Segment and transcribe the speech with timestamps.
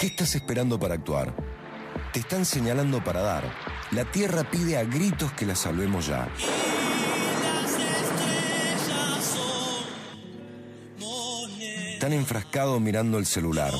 [0.00, 1.34] ¿Qué estás esperando para actuar?
[2.12, 3.44] Te están señalando para dar.
[3.90, 6.28] La tierra pide a gritos que la salvemos ya.
[12.00, 13.72] Tan enfrascado mirando el celular.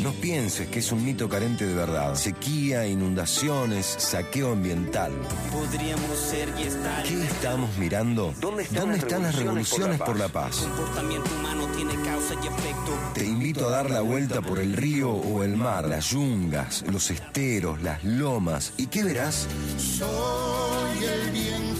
[0.00, 2.14] No pienses que es un mito carente de verdad.
[2.14, 5.12] Sequía, inundaciones, saqueo ambiental.
[5.52, 7.04] Podríamos ser y estar.
[7.04, 8.34] ¿Qué estamos mirando?
[8.40, 10.62] ¿Dónde están las revoluciones por la paz?
[10.62, 12.98] El comportamiento humano tiene causa y efecto.
[13.14, 17.10] Te invito a dar la vuelta por el río o el mar, las yungas, los
[17.10, 18.72] esteros, las lomas.
[18.76, 19.46] ¿Y qué verás?
[19.76, 21.71] Soy el de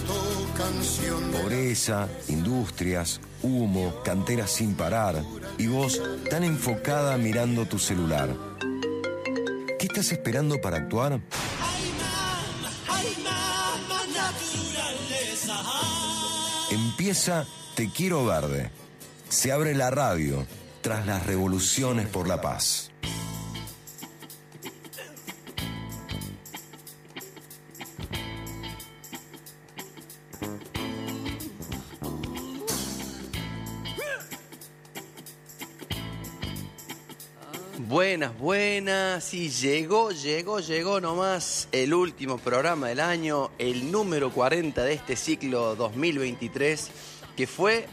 [1.31, 5.23] Pobreza, industrias, humo, canteras sin parar.
[5.57, 8.35] Y vos tan enfocada mirando tu celular.
[9.79, 11.19] ¿Qué estás esperando para actuar?
[16.71, 18.71] Empieza Te Quiero Verde.
[19.29, 20.45] Se abre la radio
[20.81, 22.91] tras las revoluciones por la paz.
[38.13, 39.33] Buenas, buenas.
[39.33, 45.15] Y llegó, llegó, llegó nomás el último programa del año, el número 40 de este
[45.15, 46.91] ciclo 2023,
[47.35, 47.87] que fue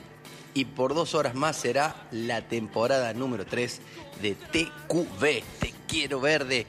[0.53, 3.81] y por dos horas más será la temporada número 3
[4.21, 6.67] de TQV, Te Quiero Verde.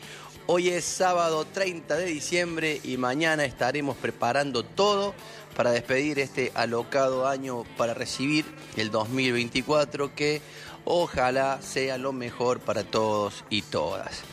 [0.48, 5.14] Hoy es sábado 30 de diciembre y mañana estaremos preparando todo
[5.58, 8.46] para despedir este alocado año para recibir
[8.78, 10.42] el 2024 que
[10.86, 14.24] ojalá sea lo mejor para todos y todas.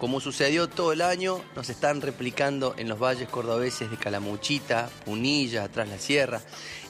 [0.00, 5.64] Como sucedió todo el año, nos están replicando en los valles cordobeses de Calamuchita, Punilla,
[5.64, 6.40] atrás la sierra.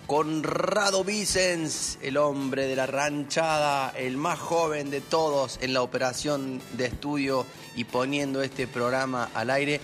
[0.05, 6.61] Conrado Vicens, el hombre de la ranchada, el más joven de todos en la operación
[6.73, 7.45] de estudio
[7.77, 9.79] y poniendo este programa al aire,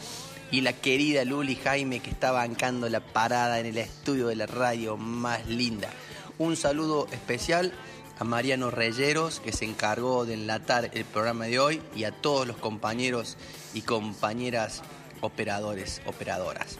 [0.51, 4.45] y la querida Luli Jaime que está bancando la parada en el estudio de la
[4.45, 5.89] radio más linda.
[6.37, 7.71] Un saludo especial
[8.19, 12.45] a Mariano Reyeros, que se encargó de enlatar el programa de hoy, y a todos
[12.45, 13.37] los compañeros
[13.73, 14.83] y compañeras
[15.25, 16.77] operadores, operadoras.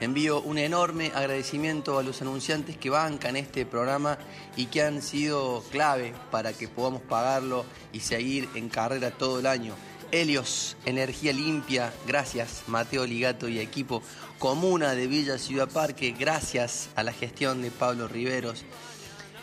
[0.00, 4.16] Envío un enorme agradecimiento a los anunciantes que bancan este programa
[4.56, 9.46] y que han sido clave para que podamos pagarlo y seguir en carrera todo el
[9.46, 9.74] año.
[10.10, 14.02] Helios, Energía Limpia, gracias Mateo Ligato y equipo.
[14.38, 18.64] Comuna de Villa Ciudad Parque, gracias a la gestión de Pablo Riveros.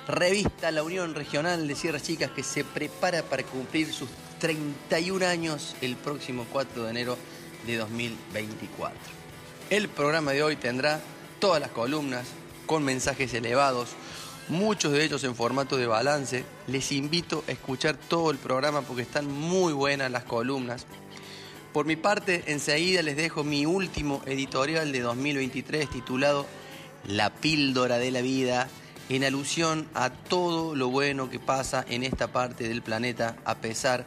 [0.08, 4.10] Revista La Unión Regional de Sierras Chicas que se prepara para cumplir sus
[4.40, 7.18] 31 años el próximo 4 de enero
[7.68, 8.98] de 2024.
[9.70, 11.02] El programa de hoy tendrá
[11.40, 12.26] todas las columnas
[12.66, 13.90] con mensajes elevados,
[14.48, 16.46] muchos de ellos en formato de balance.
[16.68, 20.88] Les invito a escuchar todo el programa porque están muy buenas las columnas.
[21.74, 26.48] Por mi parte, enseguida les dejo mi último editorial de 2023 titulado
[27.06, 28.70] La píldora de la vida,
[29.10, 34.06] en alusión a todo lo bueno que pasa en esta parte del planeta a pesar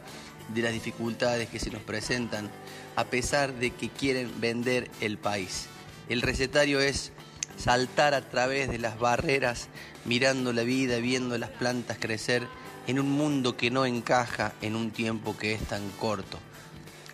[0.53, 2.49] de las dificultades que se nos presentan,
[2.95, 5.67] a pesar de que quieren vender el país.
[6.09, 7.11] El recetario es
[7.57, 9.69] saltar a través de las barreras,
[10.05, 12.47] mirando la vida, viendo las plantas crecer
[12.87, 16.39] en un mundo que no encaja en un tiempo que es tan corto,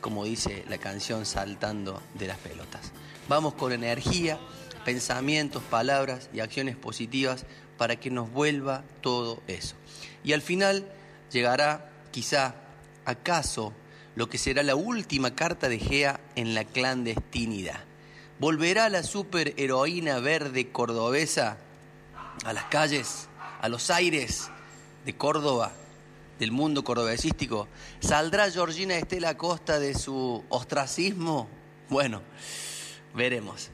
[0.02, 2.92] como dice la canción Saltando de las pelotas.
[3.28, 4.40] Vamos con energía,
[4.86, 7.46] pensamientos, palabras y acciones positivas
[7.78, 9.76] para que nos vuelva todo eso.
[10.24, 10.88] Y al final
[11.32, 12.56] llegará, quizá,
[13.06, 13.74] acaso,
[14.18, 17.82] lo que será la última carta de Gea en la clandestinidad.
[18.40, 21.58] ¿Volverá la superheroína verde cordobesa
[22.44, 23.30] a las calles,
[23.62, 24.50] a los aires
[25.06, 25.72] de Córdoba,
[26.40, 27.68] del mundo cordobesístico?
[28.00, 31.48] ¿Saldrá Georgina Estela Costa de su ostracismo?
[31.88, 32.24] Bueno,
[33.14, 33.70] veremos.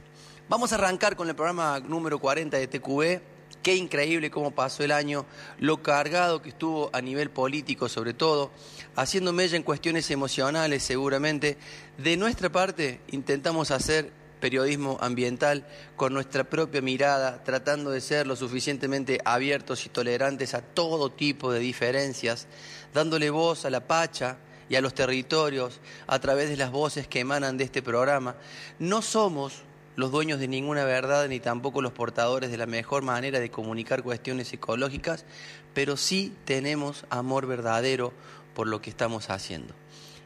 [0.50, 3.33] Vamos a arrancar con el programa número 40 de TQV.
[3.64, 5.24] Qué increíble cómo pasó el año,
[5.58, 8.50] lo cargado que estuvo a nivel político sobre todo,
[8.94, 11.56] haciendo mella en cuestiones emocionales seguramente.
[11.96, 15.66] De nuestra parte intentamos hacer periodismo ambiental
[15.96, 21.50] con nuestra propia mirada, tratando de ser lo suficientemente abiertos y tolerantes a todo tipo
[21.50, 22.46] de diferencias,
[22.92, 24.36] dándole voz a la Pacha
[24.68, 28.36] y a los territorios a través de las voces que emanan de este programa.
[28.78, 29.62] No somos
[29.96, 34.02] los dueños de ninguna verdad ni tampoco los portadores de la mejor manera de comunicar
[34.02, 35.24] cuestiones ecológicas,
[35.72, 38.12] pero sí tenemos amor verdadero
[38.54, 39.74] por lo que estamos haciendo.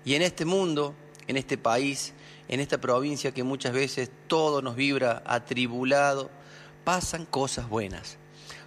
[0.05, 0.95] Y en este mundo,
[1.27, 2.15] en este país,
[2.49, 6.31] en esta provincia que muchas veces todo nos vibra atribulado,
[6.85, 8.17] pasan cosas buenas.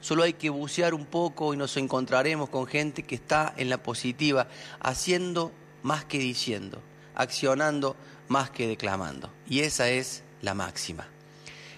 [0.01, 3.81] Solo hay que bucear un poco y nos encontraremos con gente que está en la
[3.81, 4.47] positiva,
[4.79, 5.51] haciendo
[5.83, 6.81] más que diciendo,
[7.15, 7.95] accionando
[8.27, 9.31] más que declamando.
[9.47, 11.07] Y esa es la máxima.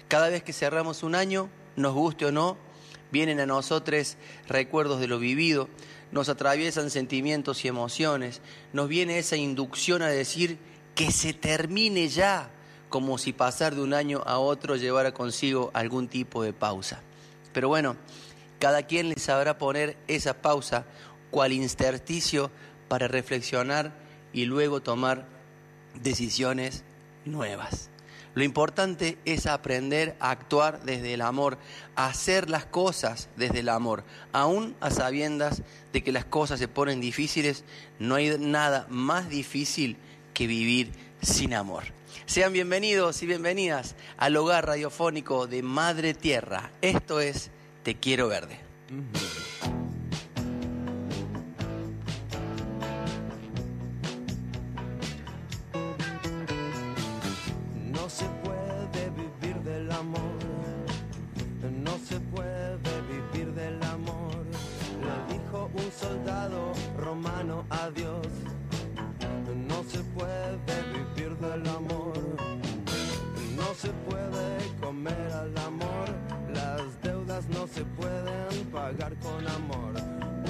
[0.08, 2.58] Cada vez que cerramos un año, nos guste o no,
[3.12, 4.18] vienen a nosotros
[4.48, 5.70] recuerdos de lo vivido,
[6.12, 10.58] nos atraviesan sentimientos y emociones, nos viene esa inducción a decir
[10.96, 12.50] que se termine ya,
[12.90, 17.02] como si pasar de un año a otro llevara consigo algún tipo de pausa.
[17.52, 17.96] Pero bueno,
[18.60, 20.86] cada quien le sabrá poner esa pausa
[21.32, 22.52] cual intersticio
[22.88, 23.92] para reflexionar
[24.34, 25.26] y luego tomar
[25.96, 26.84] decisiones
[27.26, 27.90] nuevas.
[28.36, 31.58] Lo importante es aprender a actuar desde el amor,
[31.96, 36.68] a hacer las cosas desde el amor, aún a sabiendas de que las cosas se
[36.68, 37.64] ponen difíciles,
[38.00, 39.98] no hay nada más difícil
[40.34, 40.92] que vivir
[41.22, 41.84] sin amor.
[42.26, 46.72] Sean bienvenidos y bienvenidas al hogar radiofónico de Madre Tierra.
[46.82, 47.52] Esto es
[47.84, 48.60] Te Quiero Verde.
[67.84, 68.28] Romano a Dios.
[69.68, 70.58] No se puede
[70.94, 72.14] vivir del amor,
[73.56, 76.08] no se puede comer al amor,
[76.54, 79.94] las deudas no se pueden pagar con amor,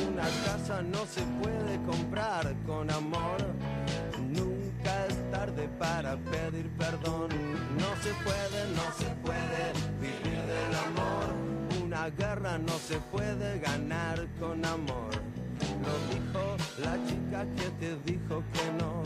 [0.07, 3.37] una casa no se puede comprar con amor,
[4.29, 7.29] nunca es tarde para pedir perdón,
[7.79, 9.63] no se puede, no se puede
[10.01, 15.11] vivir del amor, una guerra no se puede ganar con amor.
[15.83, 19.03] Lo dijo la chica que te dijo que no.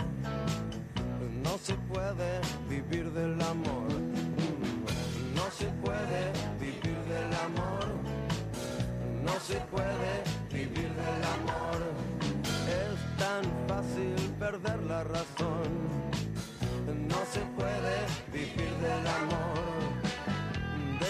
[1.44, 3.88] No se puede vivir del amor.
[5.36, 7.86] No se puede vivir del amor.
[9.24, 11.80] No se puede vivir del amor.
[12.68, 15.68] Es tan fácil perder la razón.
[17.08, 17.98] No se puede
[18.32, 19.57] vivir del amor.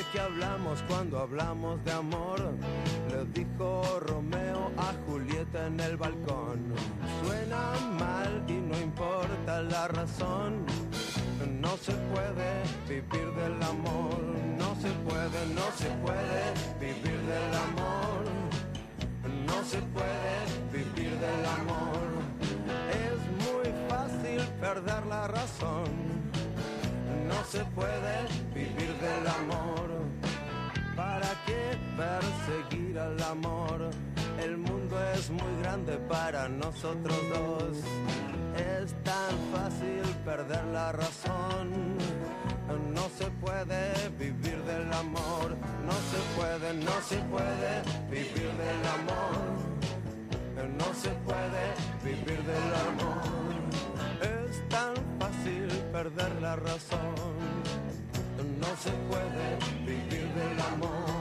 [0.08, 2.40] ¿De qué hablamos cuando hablamos de amor?
[3.10, 6.74] Le dijo Romeo a Julieta en el balcón.
[7.24, 10.66] Suena mal y no importa la razón.
[11.60, 14.22] No se puede vivir del amor.
[14.58, 18.24] No se puede, no se puede vivir del amor.
[19.46, 20.38] No se puede
[20.72, 22.08] vivir del amor.
[22.92, 25.90] Es muy fácil perder la razón.
[27.28, 29.77] No se puede vivir del amor.
[31.98, 33.90] ¿Para qué perseguir al amor?
[34.40, 37.78] El mundo es muy grande para nosotros dos.
[38.56, 41.98] Es tan fácil perder la razón.
[42.94, 45.58] No se puede vivir del amor.
[45.86, 49.38] No se puede, no se puede vivir del amor.
[50.78, 51.66] No se puede
[52.04, 53.22] vivir del amor.
[54.22, 57.16] Es tan fácil perder la razón.
[58.60, 61.17] No se puede vivir del amor.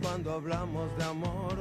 [0.00, 1.56] Cuando hablamos de amor?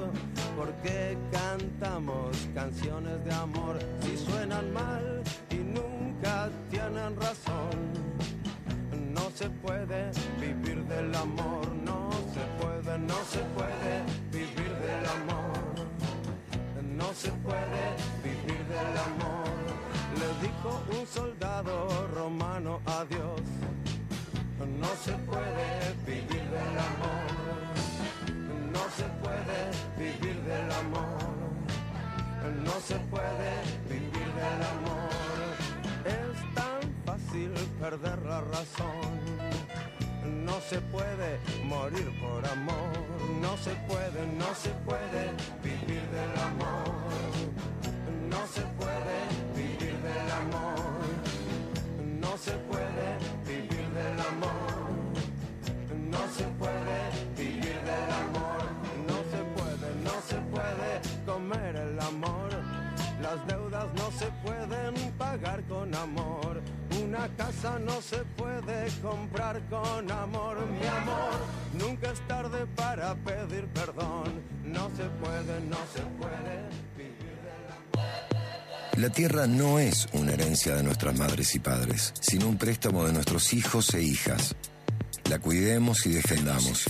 [0.56, 7.72] ¿Por qué cantamos canciones de amor si suenan mal y nunca tienen razón?
[9.14, 15.42] No se puede vivir del amor, no se puede, no se puede vivir del amor.
[16.98, 17.84] No se puede
[18.24, 19.50] vivir del amor.
[20.20, 23.42] Le dijo un soldado romano a Dios.
[24.80, 27.31] No se puede vivir del amor.
[28.82, 29.60] No se puede
[29.96, 31.20] vivir del amor.
[32.64, 33.52] No se puede
[33.88, 35.12] vivir del amor.
[36.04, 39.12] Es tan fácil perder la razón.
[40.26, 42.92] No se puede morir por amor.
[43.40, 45.30] No se puede, no se puede
[45.64, 46.96] vivir del amor.
[48.32, 49.18] No se puede
[49.56, 51.02] vivir del amor.
[52.20, 53.08] No se puede
[53.46, 54.71] vivir del amor.
[65.68, 66.62] Con amor.
[67.04, 70.58] Una casa no se puede comprar con amor.
[70.68, 71.40] Mi amor,
[71.74, 74.42] nunca es tarde para pedir perdón.
[74.66, 78.42] No se puede, no se puede vivir del amor.
[78.98, 83.14] La tierra no es una herencia de nuestras madres y padres, sino un préstamo de
[83.14, 84.56] nuestros hijos e hijas.
[85.30, 86.86] La cuidemos y defendamos.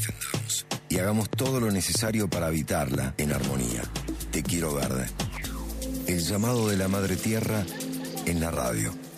[0.89, 3.83] Y hagamos todo lo necesario para habitarla en armonía.
[4.31, 5.07] Te quiero verde.
[6.07, 7.63] El llamado de la madre tierra
[8.25, 9.10] en la radio.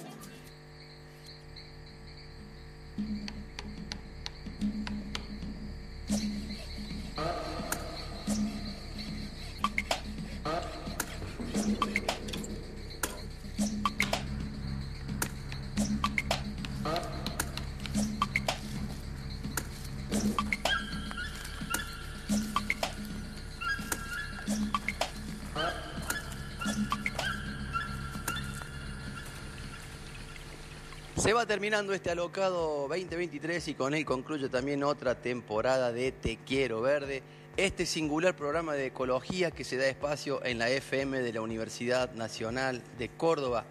[31.24, 36.36] Se va terminando este alocado 2023 y con él concluye también otra temporada de Te
[36.46, 37.24] Quiero Verde,
[37.56, 42.12] este singular programa de ecología que se da espacio en la FM de la Universidad
[42.12, 43.64] Nacional de Córdoba,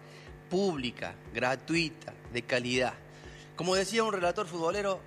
[0.49, 2.95] pública, gratuita, de calidad.
[3.55, 4.99] Como decía un relator futbolero,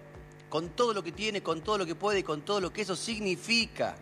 [0.48, 2.82] con todo lo que tiene, con todo lo que puede y con todo lo que
[2.82, 3.96] eso significa.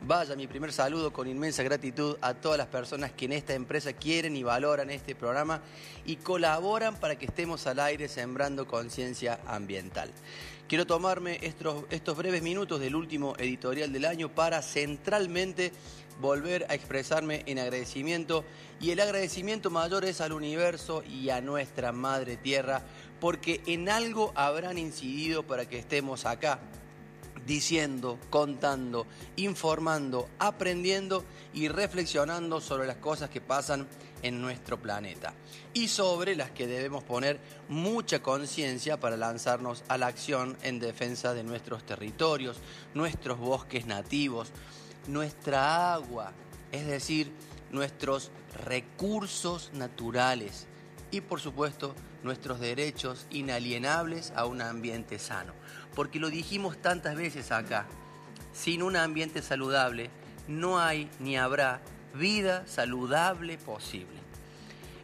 [0.00, 3.92] Vaya mi primer saludo con inmensa gratitud a todas las personas que en esta empresa
[3.92, 5.60] quieren y valoran este programa
[6.06, 10.10] y colaboran para que estemos al aire sembrando conciencia ambiental.
[10.68, 15.72] Quiero tomarme estos, breves minutos del último editorial del año para centralmente
[16.20, 18.44] volver a expresarme en agradecimiento
[18.80, 22.82] y el agradecimiento mayor es al universo y a nuestra madre tierra
[23.20, 26.60] porque en algo habrán incidido para que estemos acá
[27.48, 31.24] diciendo, contando, informando, aprendiendo
[31.54, 33.88] y reflexionando sobre las cosas que pasan
[34.22, 35.32] en nuestro planeta
[35.72, 41.32] y sobre las que debemos poner mucha conciencia para lanzarnos a la acción en defensa
[41.32, 42.58] de nuestros territorios,
[42.92, 44.50] nuestros bosques nativos,
[45.06, 46.32] nuestra agua,
[46.70, 47.32] es decir,
[47.70, 48.30] nuestros
[48.66, 50.66] recursos naturales
[51.10, 55.57] y por supuesto nuestros derechos inalienables a un ambiente sano.
[55.94, 57.86] Porque lo dijimos tantas veces acá,
[58.52, 60.10] sin un ambiente saludable
[60.48, 61.80] no hay ni habrá
[62.14, 64.18] vida saludable posible.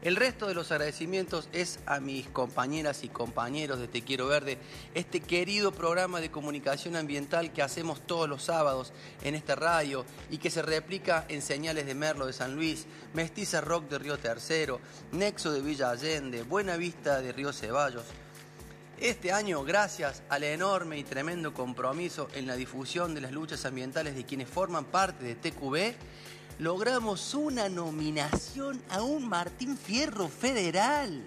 [0.03, 4.59] El resto de los agradecimientos es a mis compañeras y compañeros de Te Quiero Verde,
[4.93, 10.37] este querido programa de comunicación ambiental que hacemos todos los sábados en esta radio y
[10.37, 14.79] que se replica en Señales de Merlo de San Luis, Mestiza Rock de Río Tercero,
[15.13, 18.05] Nexo de Villa Allende, Buena Vista de Río Ceballos.
[19.01, 24.15] Este año, gracias al enorme y tremendo compromiso en la difusión de las luchas ambientales
[24.15, 25.97] de quienes forman parte de TQB,
[26.61, 31.25] logramos una nominación a un Martín Fierro federal.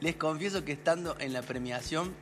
[0.00, 2.14] Les confieso que estando en la premiación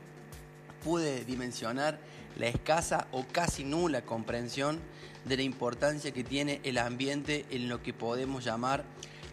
[0.83, 1.97] pude dimensionar
[2.37, 4.81] la escasa o casi nula comprensión
[5.23, 8.83] de la importancia que tiene el ambiente en lo que podemos llamar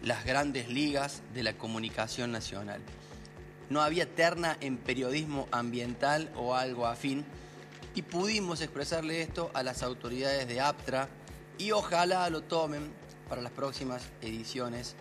[0.01, 2.81] las grandes ligas de la comunicación nacional.
[3.73, 7.25] No había terna en periodismo ambiental o algo afín
[7.95, 11.09] y pudimos expresarle esto a las autoridades de APTRA,
[11.57, 12.91] y ojalá lo tomen
[13.27, 14.95] para las próximas ediciones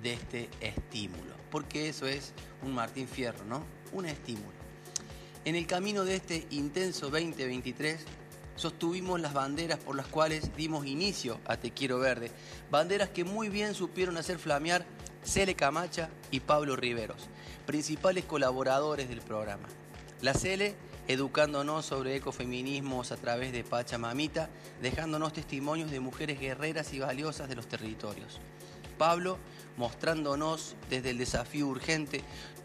[0.00, 3.64] de este estímulo, porque eso es un Martín Fierro, ¿no?
[3.90, 4.54] Un estímulo.
[5.44, 7.98] En el camino de este intenso 2023
[8.54, 12.30] sostuvimos las banderas por las cuales dimos inicio a Te Quiero Verde,
[12.70, 14.86] banderas que muy bien supieron hacer flamear
[15.24, 17.28] Cele Camacha y Pablo Riveros,
[17.66, 19.68] principales colaboradores del programa.
[20.20, 20.74] La Cele
[21.08, 24.48] educándonos sobre ecofeminismos a través de Pachamamita,
[24.80, 28.40] dejándonos testimonios de mujeres guerreras y valiosas de los territorios.
[28.96, 29.38] Pablo
[29.76, 32.22] mostrándonos desde el desafío urgente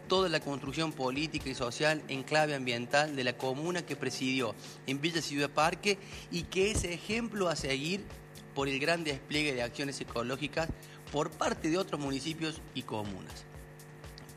[0.08, 4.54] toda la construcción política y social en clave ambiental de la comuna que presidió
[4.86, 5.98] en Villa Ciudad Parque
[6.30, 8.04] y que es ejemplo a seguir
[8.54, 10.68] por el gran despliegue de acciones ecológicas
[11.12, 13.49] por parte de otros municipios y comunas.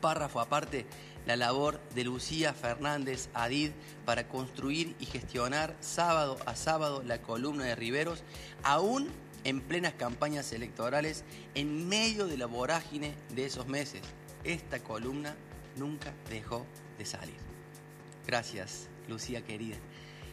[0.04, 0.84] Párrafo aparte,
[1.24, 3.70] la labor de Lucía Fernández Adid
[4.04, 8.22] para construir y gestionar sábado a sábado la columna de Riveros,
[8.62, 9.08] aún
[9.44, 14.02] en plenas campañas electorales, en medio de la vorágine de esos meses.
[14.44, 15.36] Esta columna
[15.76, 16.66] nunca dejó
[16.98, 17.38] de salir.
[18.26, 19.78] Gracias, Lucía querida.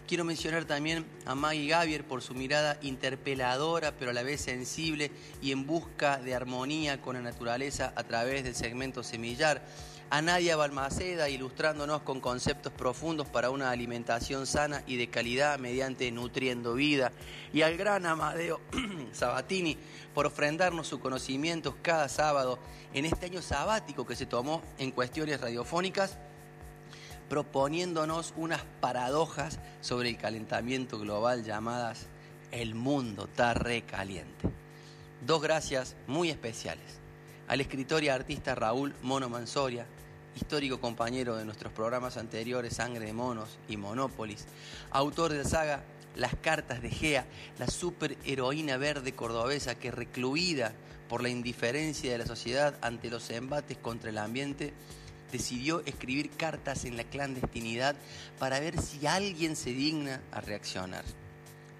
[0.07, 5.09] Quiero mencionar también a Maggie Gavier por su mirada interpeladora, pero a la vez sensible
[5.41, 9.61] y en busca de armonía con la naturaleza a través del segmento Semillar.
[10.09, 16.11] A Nadia Balmaceda ilustrándonos con conceptos profundos para una alimentación sana y de calidad mediante
[16.11, 17.13] Nutriendo Vida.
[17.53, 18.59] Y al gran Amadeo
[19.13, 19.77] Sabatini
[20.13, 22.59] por ofrendarnos sus conocimientos cada sábado
[22.93, 26.17] en este año sabático que se tomó en cuestiones radiofónicas
[27.31, 32.07] proponiéndonos unas paradojas sobre el calentamiento global llamadas
[32.51, 34.49] El mundo está recaliente.
[35.25, 36.99] Dos gracias muy especiales
[37.47, 39.85] al escritor y artista Raúl Mono Mansoria,
[40.35, 44.45] histórico compañero de nuestros programas anteriores Sangre de Monos y Monópolis,
[44.91, 45.83] autor de la saga
[46.17, 47.25] Las Cartas de Gea,
[47.59, 50.73] la superheroína verde cordobesa que recluida
[51.07, 54.73] por la indiferencia de la sociedad ante los embates contra el ambiente,
[55.31, 57.95] decidió escribir cartas en la clandestinidad
[58.39, 61.03] para ver si alguien se digna a reaccionar.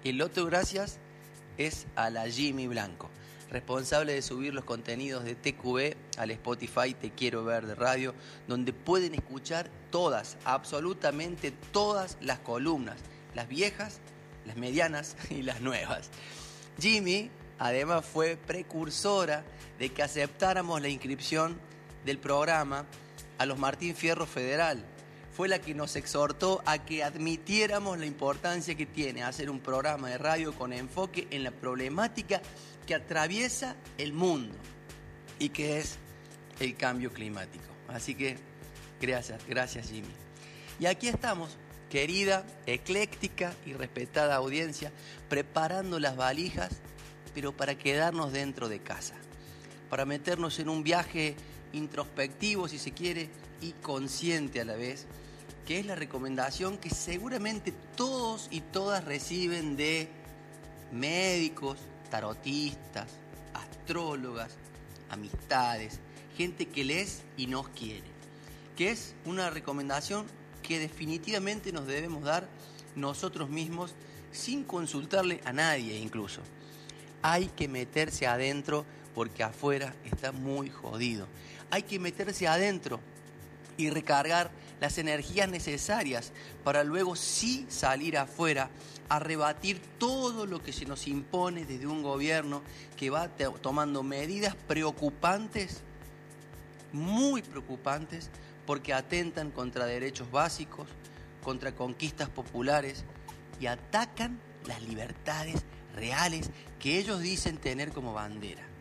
[0.04, 0.98] El otro gracias
[1.58, 3.10] es a la Jimmy Blanco,
[3.50, 8.14] responsable de subir los contenidos de TQB al Spotify Te Quiero Ver de Radio,
[8.48, 12.96] donde pueden escuchar todas, absolutamente todas las columnas,
[13.34, 14.00] las viejas,
[14.46, 16.10] las medianas y las nuevas.
[16.80, 19.44] Jimmy además fue precursora
[19.78, 21.56] de que aceptáramos la inscripción
[22.04, 22.86] del programa
[23.42, 24.84] a los Martín Fierro Federal.
[25.36, 30.10] Fue la que nos exhortó a que admitiéramos la importancia que tiene hacer un programa
[30.10, 32.40] de radio con enfoque en la problemática
[32.86, 34.54] que atraviesa el mundo
[35.40, 35.98] y que es
[36.60, 37.64] el cambio climático.
[37.88, 38.36] Así que
[39.00, 40.14] gracias, gracias Jimmy.
[40.78, 41.56] Y aquí estamos,
[41.90, 44.92] querida, ecléctica y respetada audiencia,
[45.28, 46.70] preparando las valijas,
[47.34, 49.14] pero para quedarnos dentro de casa,
[49.90, 51.34] para meternos en un viaje
[51.72, 53.28] introspectivo, si se quiere,
[53.60, 55.06] y consciente a la vez,
[55.66, 60.08] que es la recomendación que seguramente todos y todas reciben de
[60.90, 61.78] médicos,
[62.10, 63.06] tarotistas,
[63.54, 64.56] astrólogas,
[65.10, 66.00] amistades,
[66.36, 68.06] gente que les y nos quiere,
[68.76, 70.26] que es una recomendación
[70.62, 72.48] que definitivamente nos debemos dar
[72.96, 73.94] nosotros mismos
[74.32, 76.40] sin consultarle a nadie incluso.
[77.22, 81.26] Hay que meterse adentro porque afuera está muy jodido
[81.72, 83.00] hay que meterse adentro
[83.78, 86.30] y recargar las energías necesarias
[86.64, 88.68] para luego sí salir afuera
[89.08, 92.60] a rebatir todo lo que se nos impone desde un gobierno
[92.98, 93.28] que va
[93.62, 95.80] tomando medidas preocupantes,
[96.92, 98.28] muy preocupantes,
[98.66, 100.88] porque atentan contra derechos básicos,
[101.42, 103.04] contra conquistas populares
[103.60, 105.62] y atacan las libertades
[105.96, 108.71] reales que ellos dicen tener como bandera.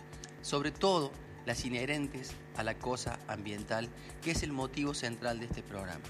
[0.42, 1.12] Sobre todo
[1.46, 3.90] las inherentes a la cosa ambiental,
[4.22, 6.04] que es el motivo central de este programa.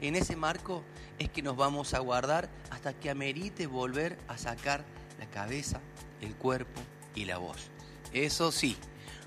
[0.00, 0.82] En ese marco
[1.18, 4.84] es que nos vamos a guardar hasta que amerite volver a sacar
[5.18, 5.80] la cabeza,
[6.20, 6.80] el cuerpo
[7.14, 7.70] y la voz.
[8.12, 8.76] Eso sí,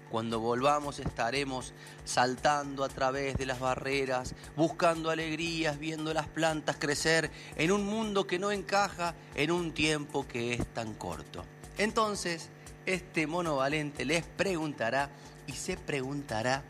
[0.10, 1.74] cuando volvamos estaremos
[2.04, 8.28] saltando a través de las barreras, buscando alegrías, viendo las plantas crecer en un mundo
[8.28, 11.46] que no encaja en un tiempo que es tan corto.
[11.78, 12.50] Entonces,
[12.90, 15.10] este mono valente les preguntará
[15.46, 16.64] y se preguntará,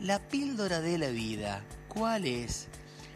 [0.00, 2.68] ¿la píldora de la vida cuál es?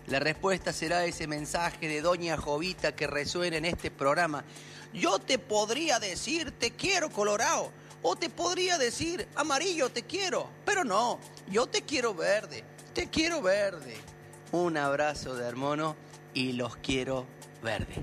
[0.08, 4.44] La respuesta será ese mensaje de Doña Jovita que resuena en este programa.
[4.92, 7.70] Yo te podría decir te quiero colorado
[8.02, 13.40] o te podría decir amarillo te quiero, pero no, yo te quiero verde, te quiero
[13.40, 13.96] verde.
[14.50, 15.94] Un abrazo de hermano
[16.34, 17.24] y los quiero
[17.62, 18.02] verde.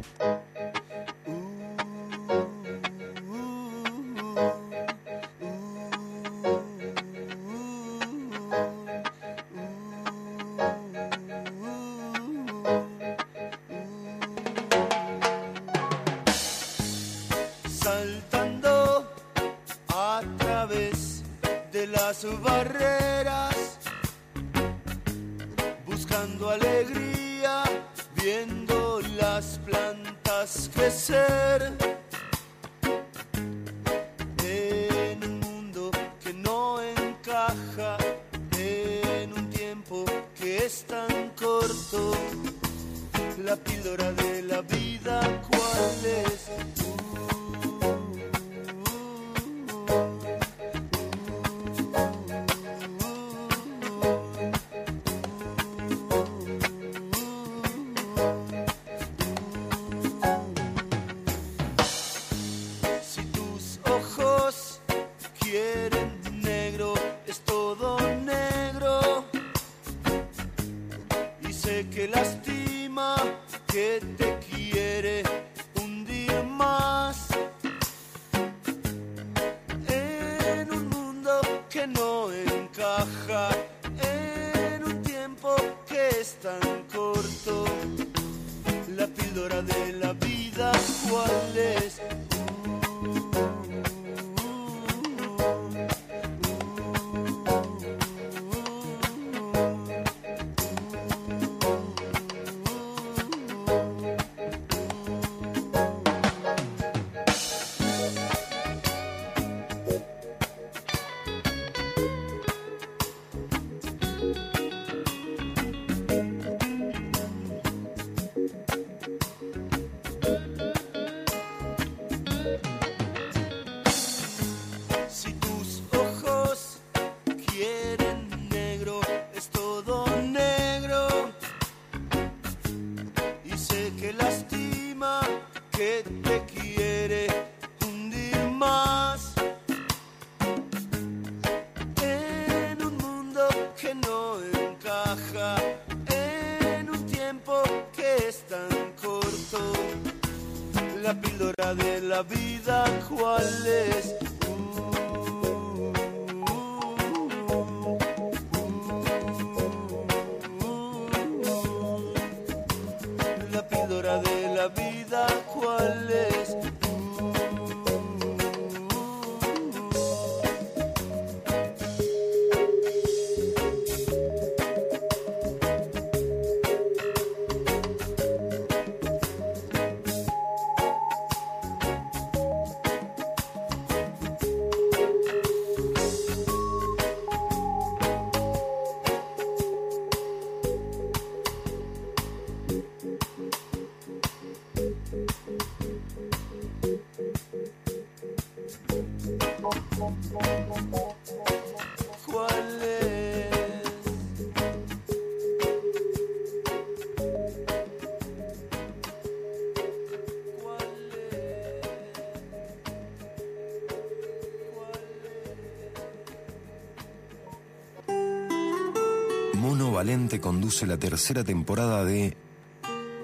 [220.25, 222.35] Conduce la tercera temporada de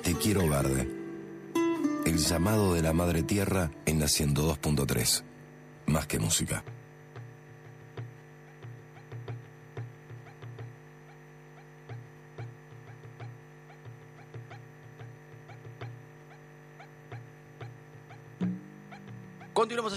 [0.03, 0.87] Te Quiero Verde.
[2.05, 5.23] El llamado de la Madre Tierra en la 102.3.
[5.87, 6.63] Más que música.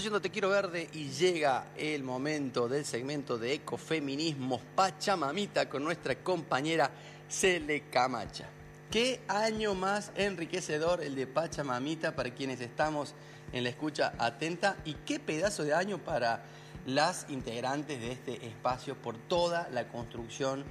[0.05, 6.91] Te Quiero Verde y llega el momento del segmento de ecofeminismos Pachamamita con nuestra compañera
[7.27, 8.45] Cele Camacha.
[8.91, 13.15] Qué año más enriquecedor el de Pachamamita para quienes estamos
[13.51, 16.43] en la escucha atenta y qué pedazo de año para
[16.85, 20.65] las integrantes de este espacio por toda la construcción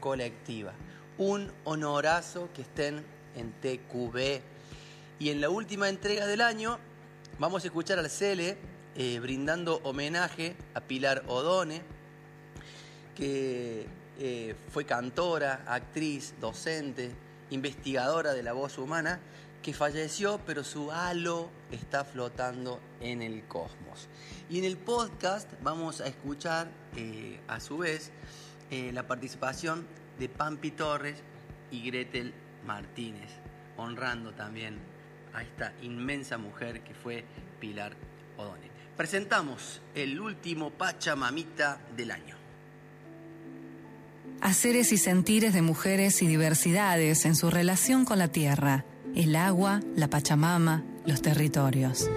[0.00, 0.72] colectiva.
[1.18, 3.04] Un honorazo que estén
[3.36, 4.40] en TQB.
[5.18, 6.78] Y en la última entrega del año
[7.38, 11.82] vamos a escuchar al Cele eh, brindando homenaje a Pilar Odone,
[13.14, 13.86] que
[14.18, 17.12] eh, fue cantora, actriz, docente,
[17.50, 19.20] investigadora de la voz humana,
[19.62, 24.08] que falleció, pero su halo está flotando en el cosmos.
[24.50, 28.10] Y en el podcast vamos a escuchar, eh, a su vez,
[28.70, 29.86] la participación
[30.18, 31.22] de Pampi Torres
[31.70, 32.34] y Gretel
[32.66, 33.30] Martínez,
[33.76, 34.76] honrando también
[35.32, 37.24] a esta inmensa mujer que fue
[37.60, 37.94] Pilar
[38.36, 38.67] Odone.
[38.98, 42.34] Presentamos el último Pachamamita del año.
[44.40, 48.84] Haceres y sentires de mujeres y diversidades en su relación con la tierra,
[49.14, 52.10] el agua, la Pachamama, los territorios.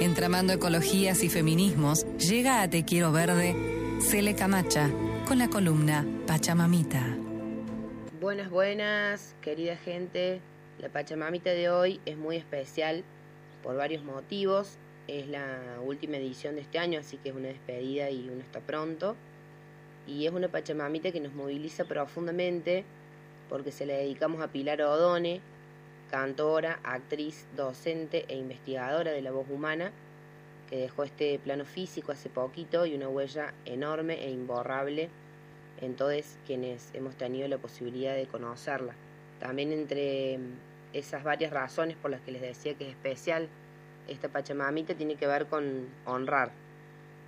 [0.00, 3.54] Entramando ecologías y feminismos, llega a Te Quiero Verde
[4.00, 4.90] Cele Camacha
[5.28, 7.16] con la columna Pachamamita.
[8.20, 10.40] Buenas, buenas, querida gente.
[10.80, 13.04] La Pachamamita de hoy es muy especial
[13.62, 14.76] por varios motivos.
[15.08, 18.60] Es la última edición de este año, así que es una despedida y uno está
[18.60, 19.14] pronto.
[20.06, 22.84] Y es una Pachamamita que nos moviliza profundamente
[23.48, 25.40] porque se la dedicamos a Pilar Odone,
[26.10, 29.92] cantora, actriz, docente e investigadora de la voz humana,
[30.68, 35.08] que dejó este plano físico hace poquito y una huella enorme e imborrable
[35.80, 38.94] en todos quienes hemos tenido la posibilidad de conocerla.
[39.38, 40.38] También entre
[40.92, 43.48] esas varias razones por las que les decía que es especial,
[44.08, 46.50] esta Pachamamita tiene que ver con honrar,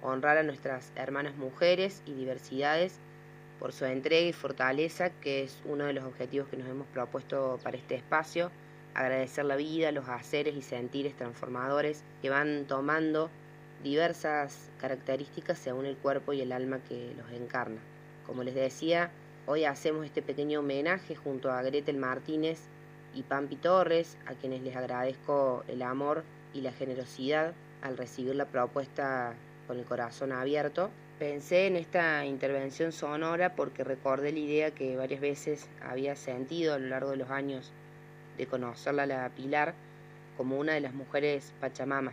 [0.03, 2.99] honrar a nuestras hermanas mujeres y diversidades
[3.59, 7.59] por su entrega y fortaleza, que es uno de los objetivos que nos hemos propuesto
[7.62, 8.51] para este espacio,
[8.95, 13.31] agradecer la vida, los haceres y sentires transformadores que van tomando
[13.83, 17.81] diversas características según el cuerpo y el alma que los encarna.
[18.27, 19.11] Como les decía,
[19.47, 22.61] hoy hacemos este pequeño homenaje junto a Gretel Martínez
[23.14, 28.47] y Pampi Torres, a quienes les agradezco el amor y la generosidad al recibir la
[28.47, 29.35] propuesta
[29.67, 30.91] con el corazón abierto.
[31.19, 36.79] Pensé en esta intervención sonora porque recordé la idea que varias veces había sentido a
[36.79, 37.73] lo largo de los años
[38.37, 39.75] de conocerla a la Pilar
[40.37, 42.13] como una de las mujeres Pachamama,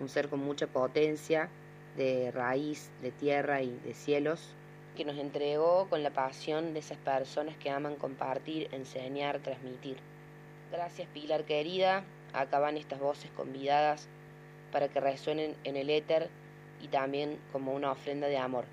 [0.00, 1.48] un ser con mucha potencia,
[1.96, 4.40] de raíz, de tierra y de cielos,
[4.96, 9.96] que nos entregó con la pasión de esas personas que aman compartir, enseñar, transmitir.
[10.70, 14.08] Gracias Pilar querida, acá van estas voces convidadas
[14.70, 16.30] para que resuenen en el éter
[16.80, 18.64] y también como una ofrenda de amor.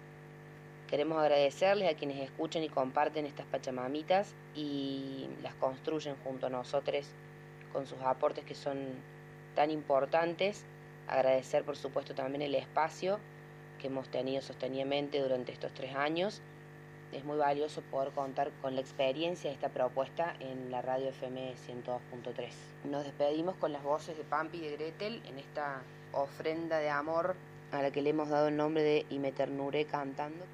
[0.89, 7.05] Queremos agradecerles a quienes escuchan y comparten estas pachamamitas y las construyen junto a nosotros
[7.71, 8.77] con sus aportes que son
[9.55, 10.65] tan importantes.
[11.07, 13.19] Agradecer por supuesto también el espacio
[13.79, 16.41] que hemos tenido sostenidamente durante estos tres años.
[17.11, 21.55] Es muy valioso poder contar con la experiencia de esta propuesta en la radio FM
[21.55, 22.49] 102.3.
[22.85, 25.81] Nos despedimos con las voces de Pampi y de Gretel en esta
[26.13, 27.35] ofrenda de amor
[27.71, 30.45] a la que le hemos dado el nombre de Y me ternuré cantando.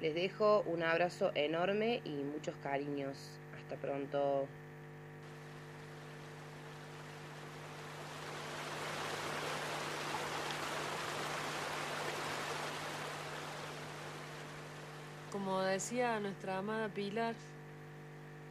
[0.00, 3.16] Les dejo un abrazo enorme y muchos cariños.
[3.56, 4.46] Hasta pronto.
[15.32, 17.36] Como decía nuestra amada Pilar,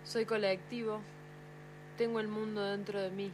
[0.05, 1.01] soy colectivo,
[1.97, 3.33] tengo el mundo dentro de mí.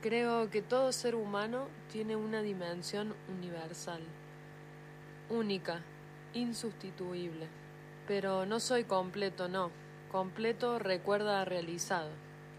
[0.00, 4.00] Creo que todo ser humano tiene una dimensión universal,
[5.28, 5.82] única,
[6.32, 7.48] insustituible.
[8.08, 9.70] Pero no soy completo, no.
[10.10, 12.08] Completo recuerda realizado,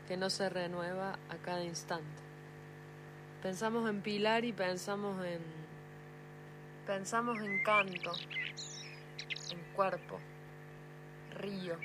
[0.08, 2.06] que no se renueva a cada instante.
[3.42, 5.42] Pensamos en Pilar y pensamos en...
[6.86, 8.12] Pensamos en canto,
[9.52, 10.20] en cuerpo,
[11.36, 11.78] río,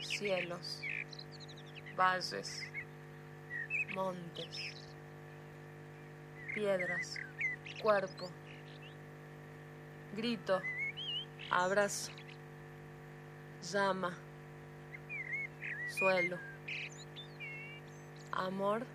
[0.00, 0.80] cielos,
[1.96, 2.62] valles,
[3.94, 4.74] montes,
[6.54, 7.18] piedras,
[7.82, 8.28] cuerpo,
[10.16, 10.60] grito,
[11.50, 12.12] abrazo,
[13.62, 14.16] llama,
[15.88, 16.38] suelo,
[18.32, 18.86] amor,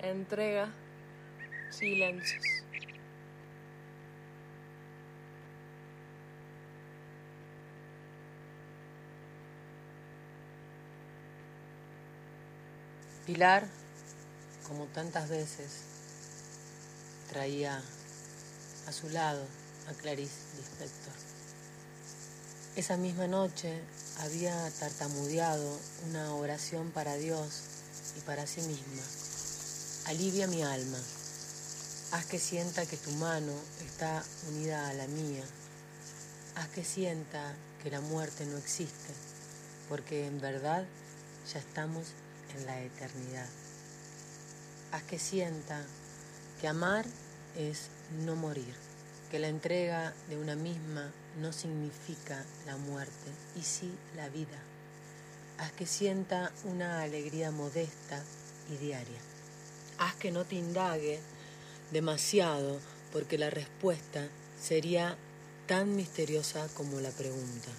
[0.00, 0.68] entrega,
[1.70, 2.63] silencios.
[13.26, 13.66] Pilar,
[14.68, 15.70] como tantas veces,
[17.30, 17.82] traía
[18.86, 19.42] a su lado
[19.88, 21.14] a Clarice Lispector.
[22.76, 23.80] Esa misma noche
[24.20, 27.62] había tartamudeado una oración para Dios
[28.18, 29.02] y para sí misma.
[30.04, 30.98] Alivia mi alma.
[32.12, 33.52] Haz que sienta que tu mano
[33.86, 35.44] está unida a la mía.
[36.56, 39.14] Haz que sienta que la muerte no existe,
[39.88, 40.84] porque en verdad
[41.50, 42.08] ya estamos
[42.56, 43.48] en la eternidad.
[44.92, 45.84] Haz que sienta
[46.60, 47.04] que amar
[47.56, 47.88] es
[48.24, 48.74] no morir,
[49.30, 54.58] que la entrega de una misma no significa la muerte y sí la vida.
[55.58, 58.22] Haz que sienta una alegría modesta
[58.70, 59.20] y diaria.
[59.98, 61.20] Haz que no te indague
[61.92, 62.80] demasiado
[63.12, 64.26] porque la respuesta
[64.60, 65.16] sería
[65.66, 67.70] tan misteriosa como la pregunta.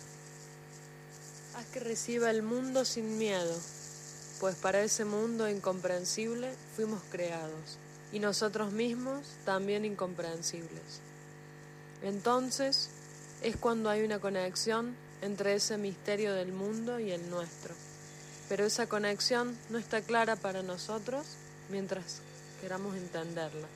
[1.56, 3.58] Haz que reciba el mundo sin miedo,
[4.40, 7.78] pues para ese mundo incomprensible fuimos creados
[8.12, 11.02] y nosotros mismos también incomprensibles.
[12.04, 12.90] Entonces
[13.42, 17.74] es cuando hay una conexión entre ese misterio del mundo y el nuestro.
[18.48, 21.26] Pero esa conexión no está clara para nosotros
[21.70, 22.22] mientras
[22.62, 23.68] queramos entenderla.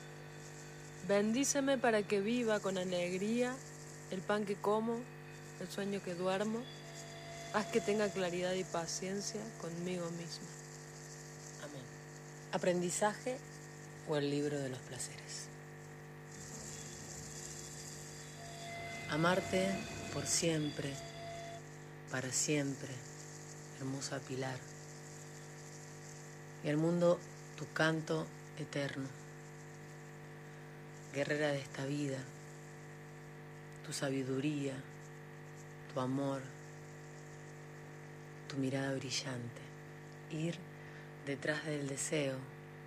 [1.08, 3.54] Bendíceme para que viva con alegría
[4.10, 5.00] el pan que como,
[5.60, 6.60] el sueño que duermo,
[7.52, 10.46] Haz que tenga claridad y paciencia conmigo misma.
[11.64, 11.82] Amén.
[12.52, 13.38] Aprendizaje
[14.08, 15.46] o el libro de los placeres.
[19.08, 19.68] Amarte
[20.14, 20.94] por siempre,
[22.12, 22.90] para siempre,
[23.80, 24.58] hermosa Pilar.
[26.62, 27.18] Y al mundo
[27.58, 28.26] tu canto
[28.60, 29.08] eterno,
[31.12, 32.18] guerrera de esta vida,
[33.84, 34.74] tu sabiduría,
[35.92, 36.42] tu amor,
[38.50, 39.62] tu mirada brillante,
[40.32, 40.56] ir
[41.24, 42.34] detrás del deseo,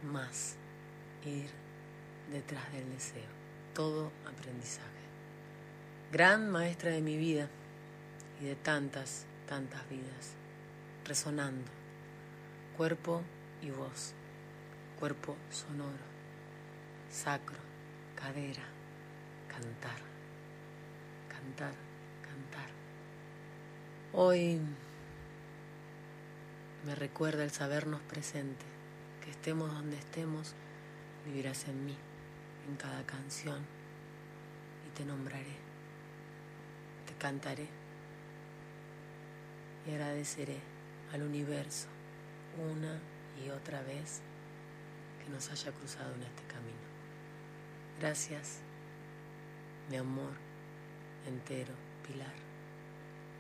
[0.04, 0.56] más,
[1.26, 1.50] ir
[2.34, 3.30] detrás del deseo,
[3.74, 4.90] todo aprendizaje.
[6.12, 7.48] Gran maestra de mi vida
[8.42, 10.34] y de tantas, tantas vidas,
[11.06, 11.72] resonando,
[12.76, 13.22] cuerpo
[13.62, 14.14] y voz,
[15.00, 16.06] cuerpo sonoro,
[17.10, 17.58] sacro,
[18.18, 18.64] cadera,
[19.48, 20.02] cantar,
[21.30, 21.74] cantar,
[22.22, 22.70] cantar.
[24.12, 24.60] Hoy
[26.86, 28.66] me recuerda el sabernos presente,
[29.24, 30.54] que estemos donde estemos,
[31.26, 31.96] vivirás en mí,
[32.68, 33.60] en cada canción,
[34.88, 35.56] y te nombraré,
[37.08, 37.68] te cantaré
[39.88, 40.60] y agradeceré
[41.14, 41.88] al universo
[42.72, 43.00] una
[43.44, 44.22] y otra vez
[45.24, 46.84] que nos haya cruzado en este camino.
[48.00, 48.60] Gracias,
[49.90, 50.34] mi amor
[51.26, 51.74] entero,
[52.06, 52.34] Pilar.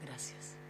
[0.06, 0.62] Gracias.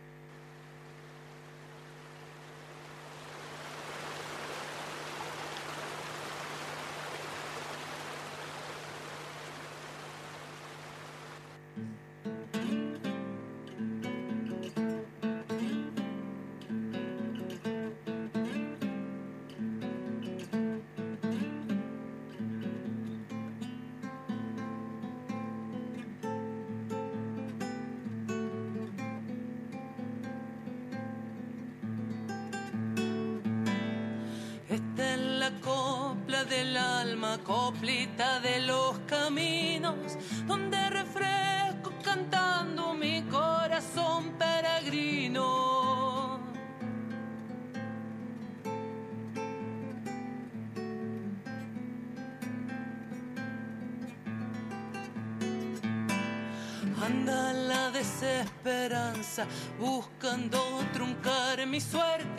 [37.23, 45.71] Alma, coplita de los caminos, donde refresco cantando mi corazón peregrino.
[57.03, 59.45] Anda la desesperanza
[59.77, 60.59] buscando
[60.93, 62.32] truncar mi suerte,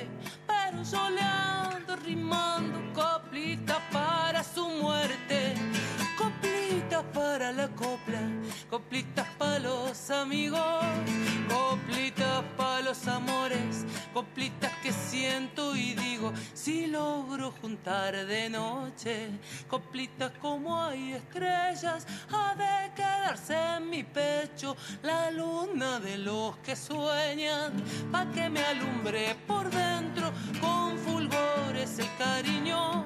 [18.94, 19.28] noche,
[19.68, 26.76] coplitas como hay estrellas, ha de quedarse en mi pecho la luna de los que
[26.76, 27.72] sueñan,
[28.12, 33.04] pa' que me alumbre por dentro con fulgores el cariño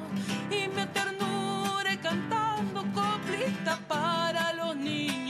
[0.51, 5.27] y me ternure cantando coplitas para los niños.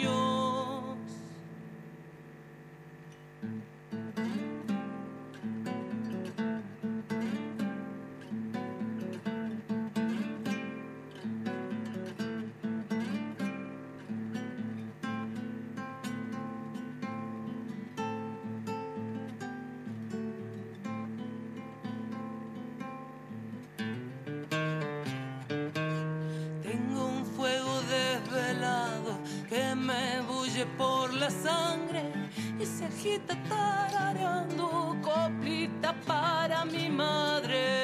[30.66, 32.12] Por la sangre
[32.58, 37.77] y se agita tarareando coplita para mi madre.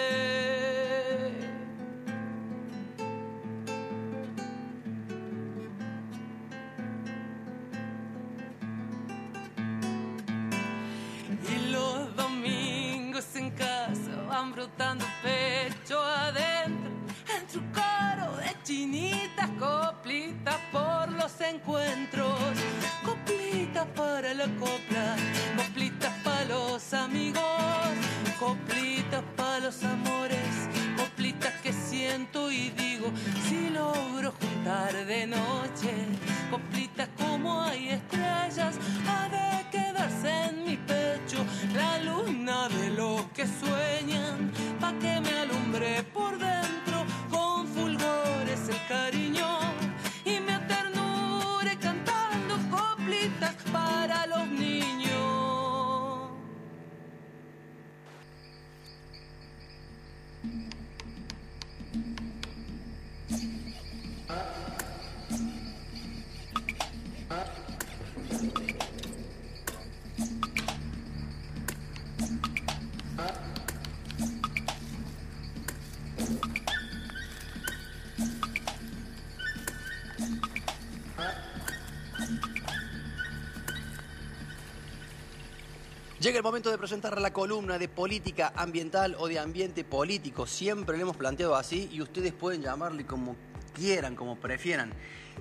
[86.25, 90.47] Llega el momento de presentar la columna de política ambiental o de ambiente político.
[90.47, 93.37] Siempre lo hemos planteado así y ustedes pueden llamarle como
[93.75, 94.91] quieran, como prefieran.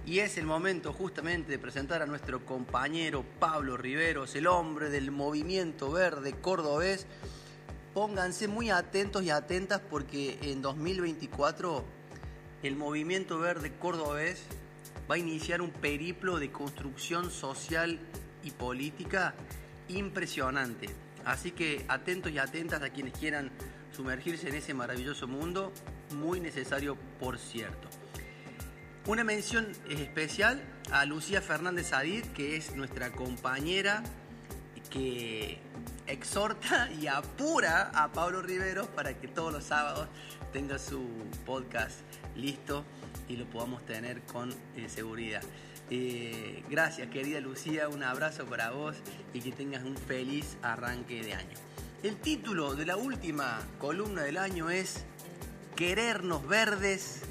[0.05, 5.09] Y es el momento justamente de presentar a nuestro compañero Pablo Riveros, el hombre del
[5.09, 7.07] movimiento verde cordobés.
[7.93, 11.85] Pónganse muy atentos y atentas porque en 2024
[12.61, 14.41] el movimiento verde cordobés
[15.09, 17.99] va a iniciar un periplo de construcción social
[18.43, 19.33] y política
[19.87, 20.89] impresionante.
[21.25, 23.51] Así que atentos y atentas a quienes quieran
[23.95, 25.71] sumergirse en ese maravilloso mundo,
[26.11, 27.87] muy necesario por cierto.
[29.05, 30.61] Una mención especial
[30.91, 34.03] a Lucía Fernández Adid, que es nuestra compañera
[34.89, 35.59] que
[36.07, 40.07] exhorta y apura a Pablo Riveros para que todos los sábados
[40.51, 41.07] tenga su
[41.45, 41.99] podcast
[42.35, 42.85] listo
[43.27, 45.41] y lo podamos tener con eh, seguridad.
[45.89, 48.95] Eh, gracias querida Lucía, un abrazo para vos
[49.33, 51.57] y que tengas un feliz arranque de año.
[52.03, 55.03] El título de la última columna del año es
[55.75, 57.21] Querernos verdes,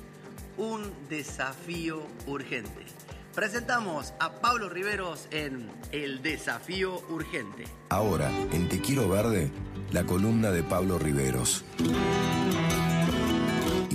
[0.56, 2.86] un desafío urgente.
[3.34, 7.64] Presentamos a Pablo Riveros en El desafío urgente.
[7.88, 9.50] Ahora, en Te Quiero Verde,
[9.90, 11.64] la columna de Pablo Riveros.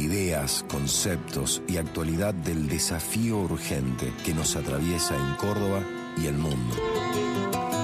[0.08, 5.84] Ideas, conceptos y actualidad del desafío urgente que nos atraviesa en Córdoba
[6.16, 6.78] y el mundo.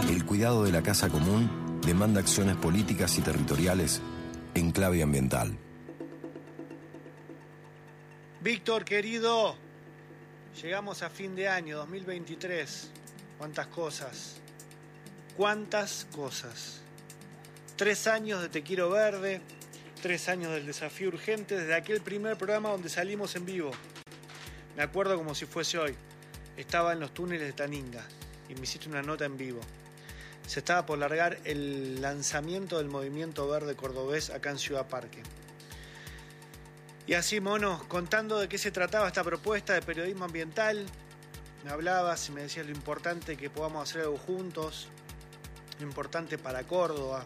[0.09, 4.01] El cuidado de la casa común demanda acciones políticas y territoriales
[4.53, 5.57] en clave ambiental.
[8.39, 9.57] Víctor, querido,
[10.61, 12.89] llegamos a fin de año 2023.
[13.38, 14.38] ¿Cuántas cosas?
[15.36, 16.80] ¿Cuántas cosas?
[17.76, 19.41] Tres años de Te Quiero Verde,
[20.03, 23.71] tres años del desafío urgente desde aquel primer programa donde salimos en vivo.
[24.75, 25.95] Me acuerdo como si fuese hoy.
[26.57, 28.03] Estaba en los túneles de Taninga
[28.49, 29.61] y me hiciste una nota en vivo.
[30.45, 35.23] Se estaba por largar el lanzamiento del movimiento verde cordobés acá en Ciudad Parque.
[37.07, 40.85] Y así, mono, contando de qué se trataba esta propuesta de periodismo ambiental,
[41.63, 44.89] me hablabas y me decías lo importante que podamos hacer algo juntos,
[45.79, 47.25] lo importante para Córdoba,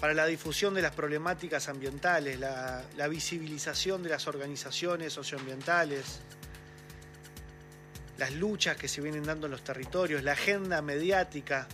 [0.00, 6.20] para la difusión de las problemáticas ambientales, la, visibilización de las organizaciones socioambientales,
[8.18, 11.66] las luchas que se vienen dando en los territorios, la agenda mediática.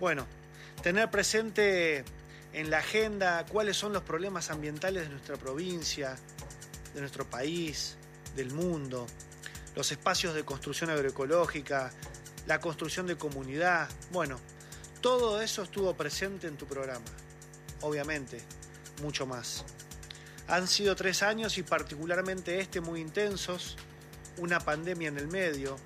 [0.00, 0.26] Bueno,
[0.82, 2.04] tener presente
[2.52, 6.16] en la agenda cuáles son los problemas ambientales de nuestra provincia,
[6.94, 7.96] de nuestro país,
[8.36, 9.06] del mundo,
[9.74, 11.90] los espacios de construcción agroecológica,
[12.46, 13.88] la construcción de comunidad.
[14.12, 14.38] Bueno,
[15.04, 17.04] todo eso estuvo presente en tu programa.
[17.82, 18.40] Obviamente,
[19.02, 19.62] mucho más.
[20.48, 23.76] Han sido tres años y particularmente este muy intensos,
[24.38, 25.76] una pandemia en el medio,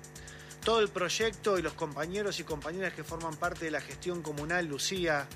[0.63, 4.67] todo el proyecto y los compañeros y compañeras que forman parte de la gestión comunal,
[4.67, 5.27] Lucía,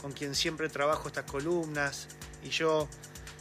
[0.00, 2.08] con quien siempre trabajo estas columnas,
[2.42, 2.88] y yo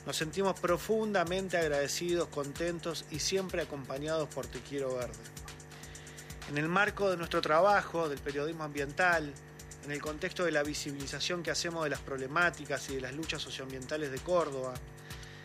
[0.06, 5.16] nos sentimos profundamente agradecidos, contentos y siempre acompañados por Te Quiero Verde.
[6.50, 9.34] En el marco de nuestro trabajo, del periodismo ambiental,
[9.88, 13.42] en el contexto de la visibilización que hacemos de las problemáticas y de las luchas
[13.42, 14.74] socioambientales de Córdoba,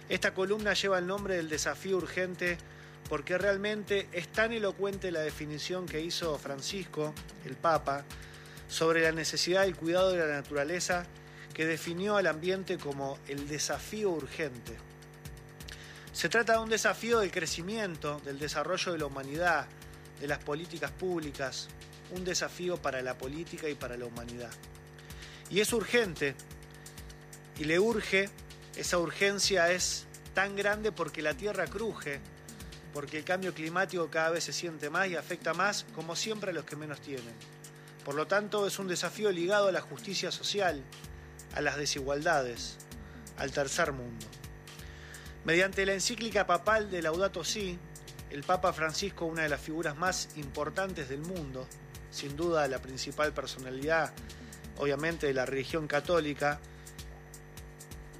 [0.09, 2.59] esta columna lleva el nombre del desafío urgente
[3.09, 7.15] porque realmente es tan elocuente la definición que hizo Francisco,
[7.45, 8.05] el Papa,
[8.67, 11.07] sobre la necesidad del cuidado de la naturaleza
[11.55, 14.77] que definió al ambiente como el desafío urgente.
[16.13, 19.67] Se trata de un desafío del crecimiento, del desarrollo de la humanidad,
[20.21, 21.69] de las políticas públicas,
[22.13, 24.51] un desafío para la política y para la humanidad.
[25.51, 26.35] Y es urgente,
[27.59, 28.31] y le urge,
[28.77, 32.21] esa urgencia es tan grande porque la Tierra cruje,
[32.93, 36.55] porque el cambio climático cada vez se siente más y afecta más, como siempre, a
[36.55, 37.35] los que menos tienen.
[38.05, 40.83] Por lo tanto, es un desafío ligado a la justicia social,
[41.55, 42.79] a las desigualdades,
[43.37, 44.27] al tercer mundo.
[45.45, 47.79] Mediante la encíclica papal de Laudato Si,
[48.31, 51.67] el Papa Francisco, una de las figuras más importantes del mundo,
[52.13, 54.13] sin duda la principal personalidad,
[54.79, 56.61] obviamente, de la religión católica,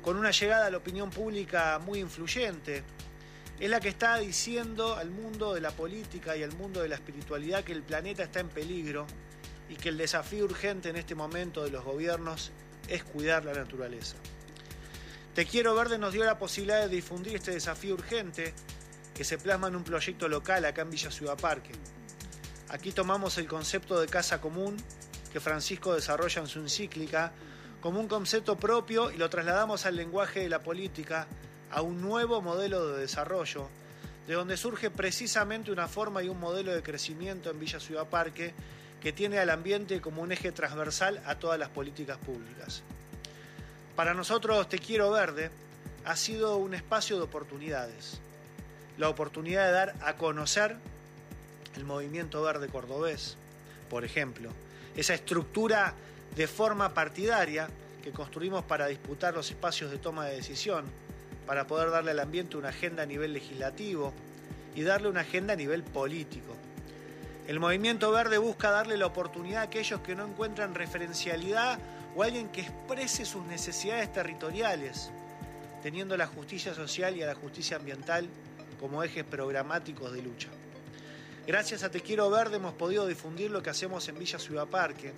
[0.03, 2.83] con una llegada a la opinión pública muy influyente,
[3.61, 6.97] es la que está diciendo al mundo de la política y al mundo de la
[6.97, 9.07] espiritualidad que el planeta está en peligro
[9.69, 12.51] y que el desafío urgente en este momento de los gobiernos
[12.89, 14.17] es cuidar la naturaleza.
[15.35, 18.53] Te Quiero Verde nos dio la posibilidad de difundir este desafío urgente
[19.15, 21.73] que se plasma en un proyecto local acá en Villa Ciudad Parque.
[22.73, 24.79] Aquí tomamos el concepto de casa común
[25.31, 27.31] que Francisco desarrolla en su encíclica
[27.83, 31.27] como un concepto propio y lo trasladamos al lenguaje de la política,
[31.71, 33.69] a un nuevo modelo de desarrollo,
[34.27, 38.55] de donde surge precisamente una forma y un modelo de crecimiento en Villa Ciudad Parque
[39.03, 42.83] que tiene al ambiente como un eje transversal a todas las políticas públicas.
[43.97, 45.51] Para nosotros Te Quiero Verde
[46.07, 48.19] ha sido un espacio de oportunidades,
[48.97, 50.77] la oportunidad de dar a conocer
[51.77, 53.37] el movimiento verde cordobés,
[53.89, 54.51] por ejemplo,
[54.97, 55.95] esa estructura
[56.37, 57.69] de forma partidaria
[58.03, 60.85] que construimos para disputar los espacios de toma de decisión,
[61.47, 64.13] para poder darle al ambiente una agenda a nivel legislativo
[64.75, 66.55] y darle una agenda a nivel político.
[67.49, 71.79] El movimiento verde busca darle la oportunidad a aquellos que no encuentran referencialidad
[72.15, 75.11] o alguien que exprese sus necesidades territoriales,
[75.83, 78.29] teniendo la justicia social y a la justicia ambiental
[78.79, 80.49] como ejes programáticos de lucha.
[81.45, 85.13] Gracias a Te Quiero Verde hemos podido difundir lo que hacemos en Villa Ciudad Parque,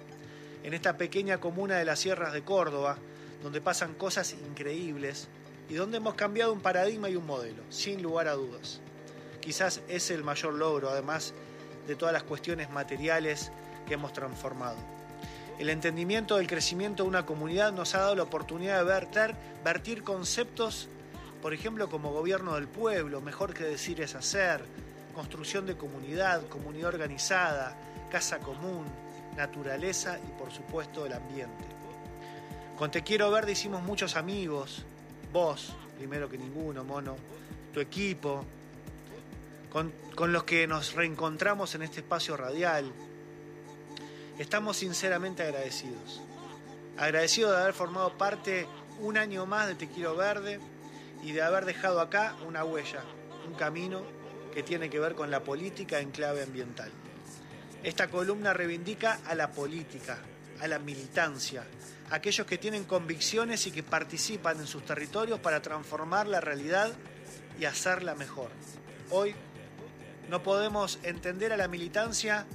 [0.63, 2.97] en esta pequeña comuna de las sierras de Córdoba,
[3.43, 5.29] donde pasan cosas increíbles
[5.69, 8.81] y donde hemos cambiado un paradigma y un modelo, sin lugar a dudas.
[9.43, 11.35] Quizás es el mayor logro, además
[11.87, 13.53] de todas las cuestiones materiales
[13.87, 14.79] que hemos transformado.
[15.59, 20.03] El entendimiento del crecimiento de una comunidad nos ha dado la oportunidad de verter, vertir
[20.03, 20.89] conceptos,
[21.43, 24.65] por ejemplo, como gobierno del pueblo, mejor que decir es hacer,
[25.15, 27.77] construcción de comunidad, comunidad organizada,
[28.11, 28.85] casa común,
[29.37, 31.65] naturaleza y por supuesto el ambiente.
[32.77, 34.85] Con Te Quiero Verde hicimos muchos amigos,
[35.33, 37.17] vos, primero que ninguno, mono,
[37.73, 38.45] tu equipo,
[39.73, 42.93] con, con los que nos reencontramos en este espacio radial.
[44.39, 46.21] Estamos sinceramente agradecidos.
[46.99, 48.67] Agradecidos de haber formado parte
[49.01, 50.61] un año más de Te Quiero Verde
[51.23, 53.03] y de haber dejado acá una huella,
[53.47, 54.03] un camino
[54.55, 56.91] que tiene que ver con la política en clave ambiental.
[57.83, 60.19] Esta columna reivindica a la política,
[60.61, 61.67] a la militancia,
[62.11, 66.93] a aquellos que tienen convicciones y que participan en sus territorios para transformar la realidad
[67.59, 68.51] y hacerla mejor.
[69.11, 69.35] Hoy
[70.31, 72.47] no podemos entender a la militancia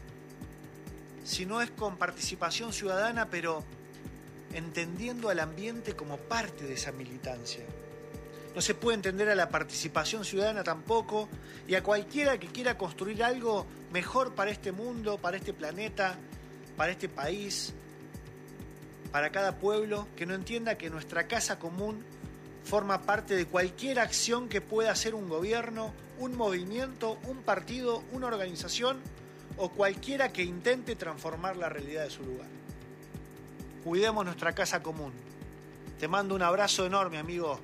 [1.24, 3.64] si no es con participación ciudadana, pero
[4.54, 7.64] entendiendo al ambiente como parte de esa militancia.
[8.56, 11.30] No se puede entender a la participación ciudadana tampoco
[11.68, 16.16] y a cualquiera que quiera construir algo mejor para este mundo, para este planeta,
[16.76, 17.74] para este país,
[19.12, 22.04] para cada pueblo, que no entienda que nuestra casa común
[22.64, 28.28] forma parte de cualquier acción que pueda hacer un gobierno, un movimiento, un partido, una
[28.28, 29.00] organización
[29.58, 32.48] o cualquiera que intente transformar la realidad de su lugar.
[33.84, 35.14] Cuidemos nuestra casa común.
[36.00, 37.60] Te mando un abrazo enorme, amigo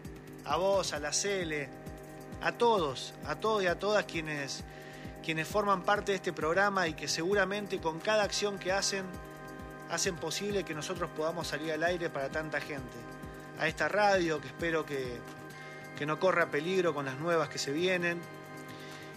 [0.46, 1.70] a vos, a la Cele,
[2.42, 4.64] a todos, a todos y a todas quienes,
[5.24, 9.06] quienes forman parte de este programa y que seguramente con cada acción que hacen,
[9.90, 12.98] hacen posible que nosotros podamos salir al aire para tanta gente.
[13.60, 15.18] A esta radio que espero que,
[15.98, 18.20] que no corra peligro con las nuevas que se vienen.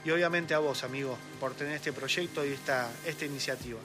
[0.05, 3.81] Y obviamente a vos, amigo, por tener este proyecto y esta, esta iniciativa.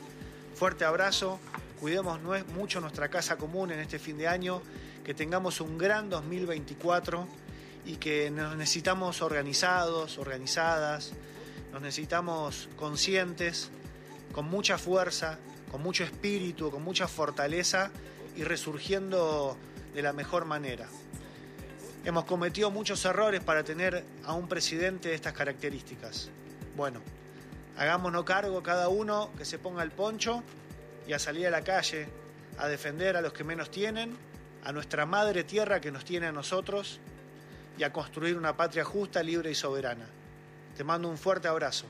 [0.56, 1.40] Fuerte abrazo,
[1.80, 2.22] cuidemos
[2.56, 4.62] mucho nuestra casa común en este fin de año
[5.04, 7.28] que tengamos un gran 2024
[7.86, 11.12] y que nos necesitamos organizados, organizadas,
[11.72, 13.70] nos necesitamos conscientes,
[14.32, 15.38] con mucha fuerza,
[15.72, 17.92] con mucho espíritu, con mucha fortaleza
[18.36, 19.58] y resurgiendo
[19.94, 20.88] de la mejor manera.
[22.06, 26.30] Hemos cometido muchos errores para tener a un presidente de estas características.
[26.76, 27.02] Bueno,
[27.78, 30.44] hagámonos cargo cada uno que se ponga el poncho
[31.08, 32.08] y a salir a la calle
[32.58, 34.16] a defender a los que menos tienen
[34.64, 37.00] a nuestra madre tierra que nos tiene a nosotros
[37.78, 40.06] y a construir una patria justa, libre y soberana.
[40.78, 41.86] Te mando un fuerte abrazo.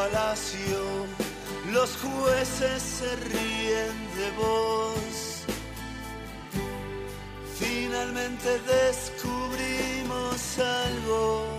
[0.00, 0.80] Palacio,
[1.72, 5.44] los jueces se ríen de vos.
[7.58, 8.48] Finalmente
[8.78, 11.49] descubrimos algo.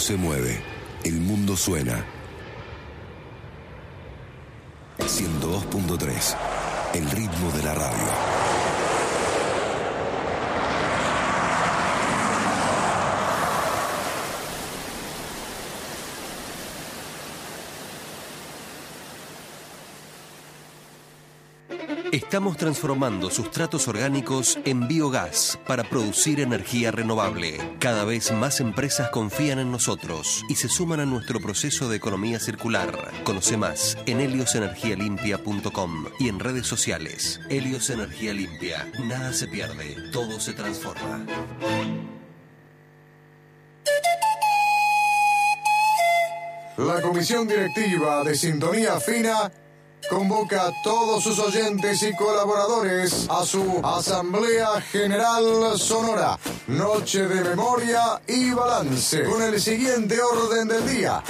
[0.00, 0.58] Se mueve.
[1.04, 2.04] El mundo suena.
[4.98, 6.36] 102.3.
[6.94, 8.29] El ritmo de la radio.
[22.12, 27.56] Estamos transformando sustratos orgánicos en biogás para producir energía renovable.
[27.78, 32.40] Cada vez más empresas confían en nosotros y se suman a nuestro proceso de economía
[32.40, 33.12] circular.
[33.22, 37.40] Conoce más en heliosenergialimpia.com y en redes sociales.
[37.48, 38.90] Helios Energía Limpia.
[39.04, 41.24] Nada se pierde, todo se transforma.
[46.76, 49.52] La comisión directiva de Sintonía Fina
[50.08, 56.38] convoca a todos sus oyentes y colaboradores a su Asamblea General Sonora,
[56.68, 61.22] Noche de Memoria y Balance, con el siguiente orden del día.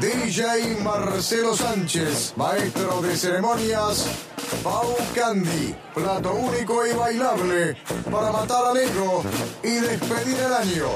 [0.00, 4.06] DJ Marcelo Sánchez, maestro de ceremonias,
[4.62, 7.76] Pau Candy, plato único y bailable
[8.10, 9.22] para matar al ego
[9.62, 10.88] y despedir el año.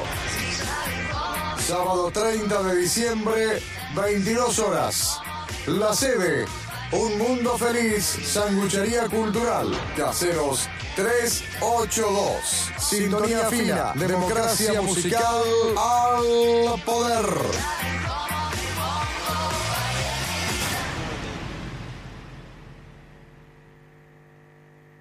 [1.67, 3.63] Sábado 30 de diciembre,
[3.95, 5.21] 22 horas.
[5.67, 6.47] La sede,
[6.93, 12.73] Un mundo feliz, sanguchería cultural, caseros 382.
[12.79, 15.45] Sintonía fina, democracia musical
[15.77, 17.27] al poder.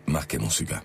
[0.04, 0.84] Más que música.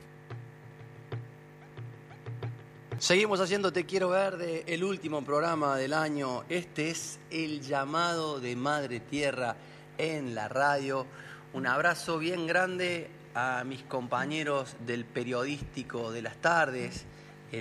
[3.00, 6.46] Seguimos haciendo Te Quiero Verde, el último programa del año.
[6.48, 9.58] Este es el llamado de Madre Tierra
[9.98, 11.06] en la radio.
[11.52, 17.06] Un abrazo bien grande a mis compañeros del periodístico de las tardes,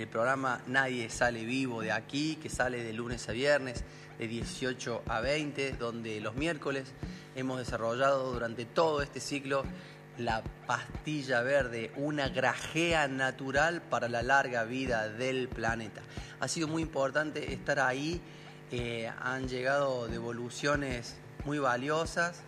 [0.01, 3.83] el programa Nadie sale vivo de aquí, que sale de lunes a viernes,
[4.19, 6.91] de 18 a 20, donde los miércoles
[7.35, 9.63] hemos desarrollado durante todo este ciclo
[10.17, 16.01] la pastilla verde, una grajea natural para la larga vida del planeta.
[16.39, 18.21] Ha sido muy importante estar ahí,
[18.71, 22.41] eh, han llegado devoluciones muy valiosas,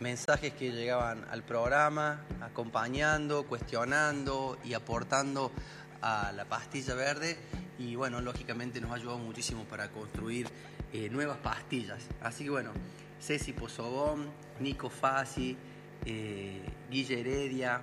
[0.00, 5.52] mensajes que llegaban al programa, acompañando, cuestionando y aportando
[6.02, 7.36] a la pastilla verde
[7.78, 10.48] y bueno, lógicamente nos ha ayudado muchísimo para construir
[10.92, 12.02] eh, nuevas pastillas.
[12.22, 12.72] Así que bueno,
[13.20, 14.28] Ceci Pozobón,
[14.60, 15.56] Nico Fassi,
[16.04, 17.80] eh, Guille Heredia,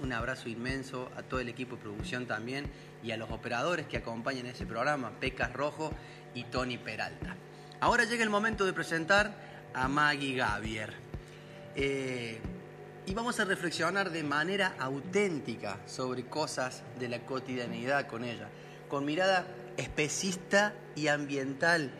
[0.00, 2.66] un abrazo inmenso a todo el equipo de producción también
[3.02, 5.92] y a los operadores que acompañan ese programa, Pecas Rojo
[6.34, 7.36] y Tony Peralta.
[7.80, 9.34] Ahora llega el momento de presentar
[9.74, 10.92] a Maggie Gavier.
[11.74, 12.40] Eh,
[13.12, 18.48] y vamos a reflexionar de manera auténtica sobre cosas de la cotidianidad con ella,
[18.88, 19.46] con mirada
[19.76, 21.90] especista y ambiental.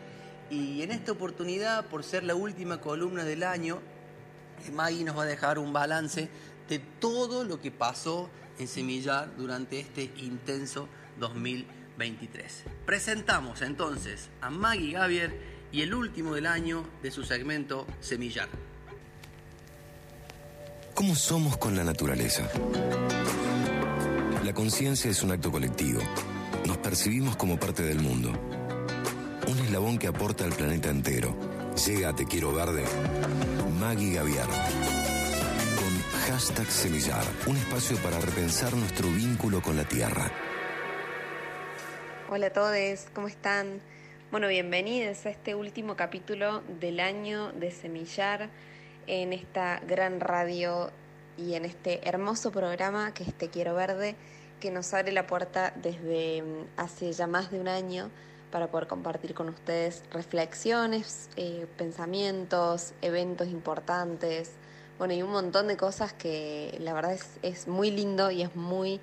[0.49, 3.79] Y en esta oportunidad, por ser la última columna del año,
[4.71, 6.29] Maggie nos va a dejar un balance
[6.67, 10.89] de todo lo que pasó en Semillar durante este intenso
[11.19, 12.63] 2023.
[12.87, 15.37] Presentamos entonces a Maggie Gavier
[15.71, 18.49] y el último del año de su segmento Semillar.
[20.93, 22.47] ¿Cómo somos con la naturaleza?
[24.43, 25.99] La conciencia es un acto colectivo.
[26.67, 28.31] Nos percibimos como parte del mundo.
[29.47, 31.35] Un eslabón que aporta al planeta entero.
[31.87, 32.83] Llega a Te Quiero Verde.
[33.79, 34.47] Maggie Gaviar.
[34.47, 37.23] Con hashtag Semillar.
[37.47, 40.31] Un espacio para repensar nuestro vínculo con la tierra.
[42.29, 43.81] Hola a todos, ¿cómo están?
[44.31, 48.49] Bueno, bienvenidos a este último capítulo del año de Semillar
[49.07, 50.91] en esta gran radio
[51.37, 54.15] y en este hermoso programa que es Te Quiero Verde,
[54.59, 58.09] que nos abre la puerta desde mm, hace ya más de un año
[58.51, 64.51] para poder compartir con ustedes reflexiones, eh, pensamientos, eventos importantes,
[64.99, 68.55] bueno, y un montón de cosas que la verdad es, es muy lindo y es
[68.55, 69.01] muy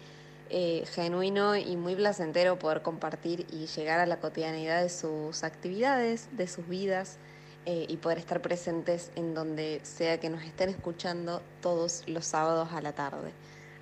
[0.50, 6.28] eh, genuino y muy placentero poder compartir y llegar a la cotidianidad de sus actividades,
[6.36, 7.18] de sus vidas
[7.66, 12.70] eh, y poder estar presentes en donde sea que nos estén escuchando todos los sábados
[12.72, 13.32] a la tarde.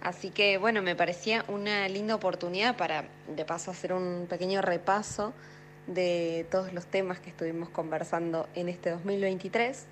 [0.01, 5.33] Así que bueno, me parecía una linda oportunidad para de paso hacer un pequeño repaso
[5.87, 9.87] de todos los temas que estuvimos conversando en este 2023.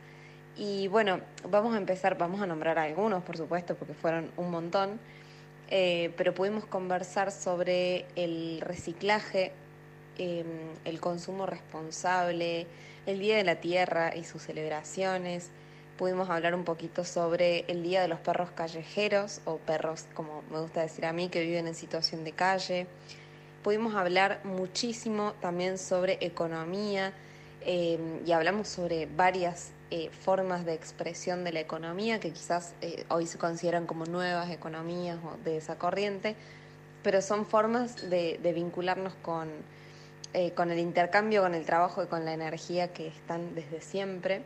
[0.56, 4.98] Y bueno, vamos a empezar, vamos a nombrar algunos, por supuesto, porque fueron un montón,
[5.70, 9.52] eh, pero pudimos conversar sobre el reciclaje,
[10.18, 10.46] em,
[10.84, 12.66] el consumo responsable,
[13.06, 15.48] el Día de la Tierra y sus celebraciones.
[15.96, 20.60] Pudimos hablar un poquito sobre el Día de los Perros Callejeros, o perros, como me
[20.60, 22.86] gusta decir a mí, que viven en situación de calle.
[23.62, 27.14] Pudimos hablar muchísimo también sobre economía
[27.62, 33.04] eh, y hablamos sobre varias eh, formas de expresión de la economía que quizás eh,
[33.08, 36.36] hoy se consideran como nuevas economías o de esa corriente,
[37.02, 39.48] pero son formas de, de vincularnos con
[40.38, 44.42] eh, con el intercambio, con el trabajo y con la energía que están desde siempre.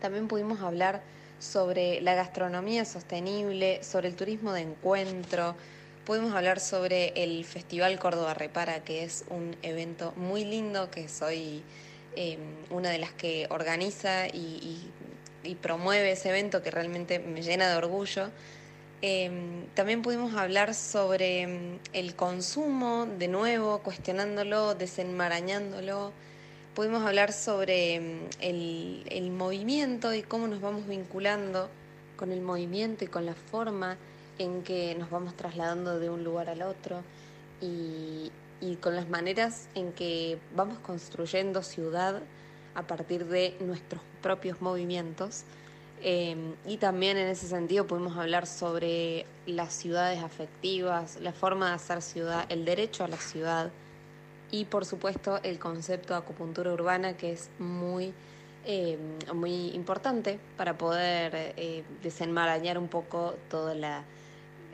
[0.00, 1.02] También pudimos hablar
[1.38, 5.54] sobre la gastronomía sostenible, sobre el turismo de encuentro,
[6.06, 11.62] pudimos hablar sobre el Festival Córdoba Repara, que es un evento muy lindo, que soy
[12.14, 12.40] em,
[12.70, 14.90] una de las que organiza y,
[15.60, 18.30] promueve ese evento, que realmente me llena de orgullo.
[19.02, 26.12] Em, también pudimos hablar sobre em, el consumo, de nuevo, cuestionándolo, desenmarañándolo.
[26.74, 27.96] Pudimos hablar sobre
[28.40, 31.70] el, el movimiento y cómo nos vamos vinculando
[32.16, 33.96] con el movimiento y con la forma
[34.38, 37.02] en que nos vamos trasladando de un lugar al otro
[37.60, 38.30] y,
[38.80, 42.22] con las maneras en que vamos construyendo ciudad
[42.74, 45.44] a partir de nuestros propios movimientos.
[46.02, 51.74] Em, y también en ese sentido podemos hablar sobre las ciudades afectivas, la forma de
[51.74, 53.70] hacer ciudad, el derecho a la ciudad
[54.50, 58.12] y por supuesto el concepto de acupuntura urbana que es muy,
[58.66, 64.04] em, muy importante para poder eh, desenmarañar un poco toda la,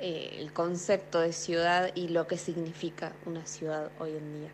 [0.00, 4.50] eh, el concepto de ciudad y lo que significa una ciudad hoy en día.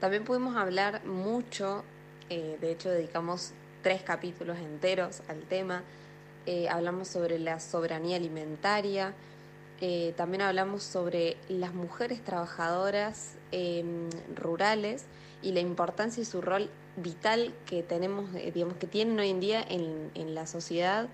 [0.00, 1.82] También pudimos hablar mucho,
[2.30, 3.52] eh, de hecho dedicamos
[3.82, 5.82] tres capítulos enteros al tema,
[6.46, 9.14] eh, hablamos sobre la soberanía alimentaria,
[10.16, 15.04] también hablamos sobre las mujeres trabajadoras em, rurales
[15.42, 19.64] y la importancia y su rol vital que tenemos, digamos, que tienen hoy en día
[19.68, 21.08] en, la sociedad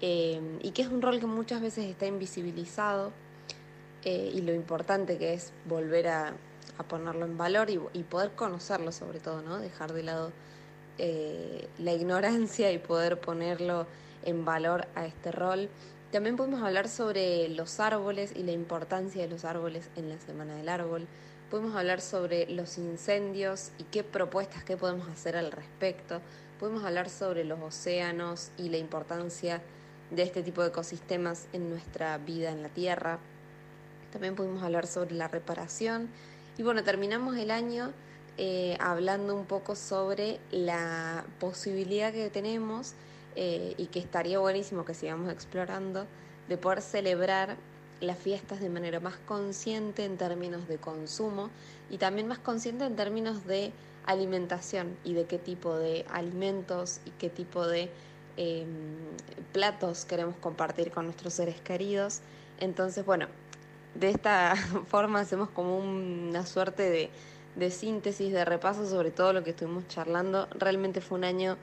[0.00, 3.12] eh, y que es un rol que muchas veces está invisibilizado
[4.04, 6.34] eh, y lo importante que es volver a,
[6.88, 9.58] ponerlo en valor y, poder conocerlo sobre todo, ¿no?
[9.58, 10.32] Dejar de lado
[10.98, 13.86] eh, la ignorancia y poder ponerlo
[14.24, 15.68] en valor a este rol.
[16.12, 20.54] También podemos hablar sobre los árboles y la importancia de los árboles en la Semana
[20.54, 21.06] del Árbol.
[21.50, 26.20] Podemos hablar sobre los incendios y qué propuestas, qué podemos hacer al respecto.
[26.60, 29.60] Podemos hablar sobre los océanos y la importancia
[30.10, 33.18] de este tipo de ecosistemas en nuestra vida en la Tierra.
[34.12, 36.08] También pudimos hablar sobre la reparación.
[36.56, 37.92] Y bueno, terminamos el año
[38.38, 42.94] eh, hablando un poco sobre la posibilidad que tenemos
[43.36, 46.06] eh, y que estaría buenísimo que sigamos explorando
[46.48, 47.56] de poder celebrar
[48.00, 51.50] las fiestas de manera más consciente en términos de consumo
[51.90, 53.72] y también más consciente en términos de
[54.04, 57.90] alimentación y de qué tipo de alimentos y qué tipo de
[58.36, 58.66] Em,
[59.52, 62.20] platos queremos compartir con nuestros seres queridos.
[62.58, 63.26] Entonces, bueno,
[63.94, 64.54] de esta
[64.88, 67.10] forma hacemos como una suerte de,
[67.70, 70.48] síntesis, de repaso sobre todo lo que estuvimos charlando.
[70.50, 71.56] Realmente fue un año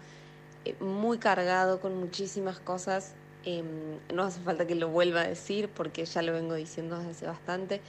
[0.65, 3.13] eh, muy cargado con muchísimas cosas.
[3.43, 7.11] Em, no hace falta que lo vuelva a decir porque ya lo vengo diciendo desde
[7.11, 7.81] hace bastante,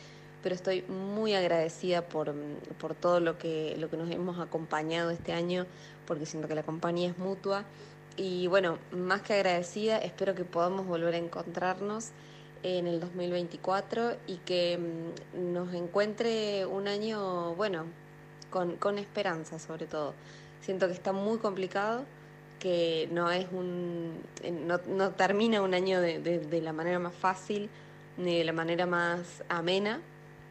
[0.42, 2.34] pero estoy muy agradecida por,
[2.78, 5.66] por todo lo que, lo que nos hemos acompañado este año,
[6.06, 7.64] porque siento que la compañía es mutua
[8.16, 12.10] y bueno, más que agradecida, espero que podamos volver a encontrarnos
[12.62, 17.86] en el 2024 y que mm, nos encuentre un año, bueno,
[18.50, 20.14] con, con esperanza sobre todo.
[20.60, 22.04] Siento que está muy complicado,
[22.60, 24.22] que no es un
[24.66, 27.68] no, no termina un año de, de, la manera más fácil
[28.16, 30.00] ni de la manera más amena,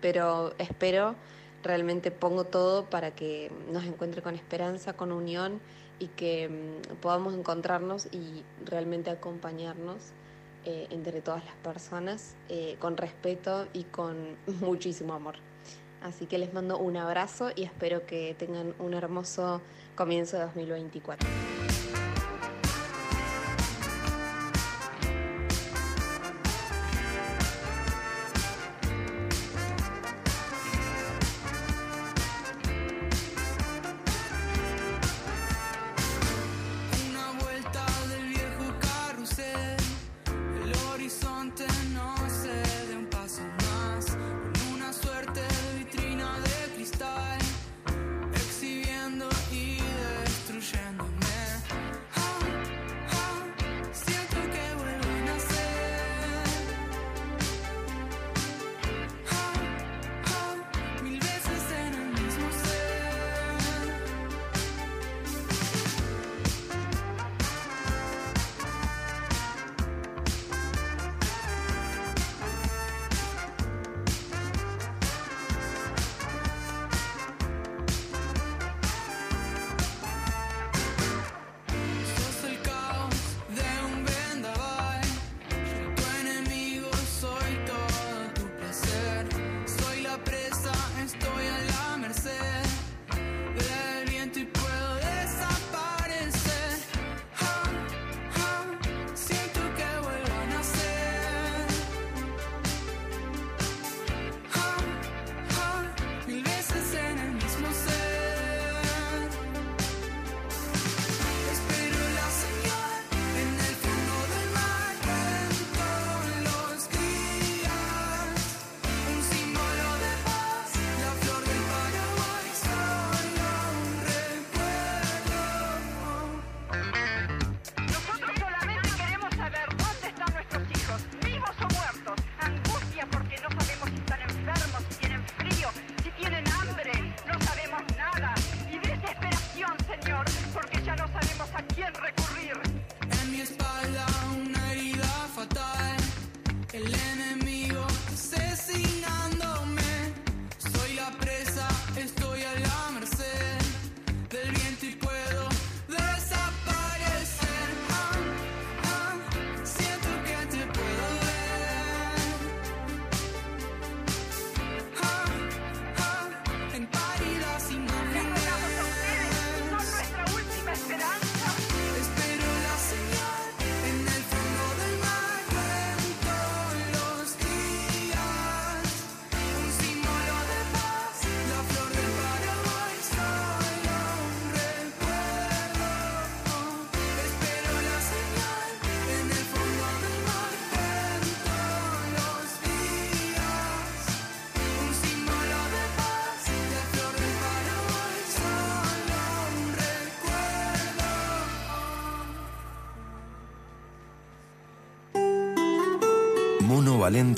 [0.01, 1.15] pero espero
[1.63, 5.61] realmente pongo todo para que nos encuentre con esperanza, con unión
[5.99, 10.11] y que mm, podamos encontrarnos y realmente acompañarnos
[10.65, 15.35] eh, entre todas las personas eh, con respeto y con muchísimo amor.
[16.01, 19.61] Así que les mando un abrazo y espero que tengan un hermoso
[19.95, 21.50] comienzo de 2024.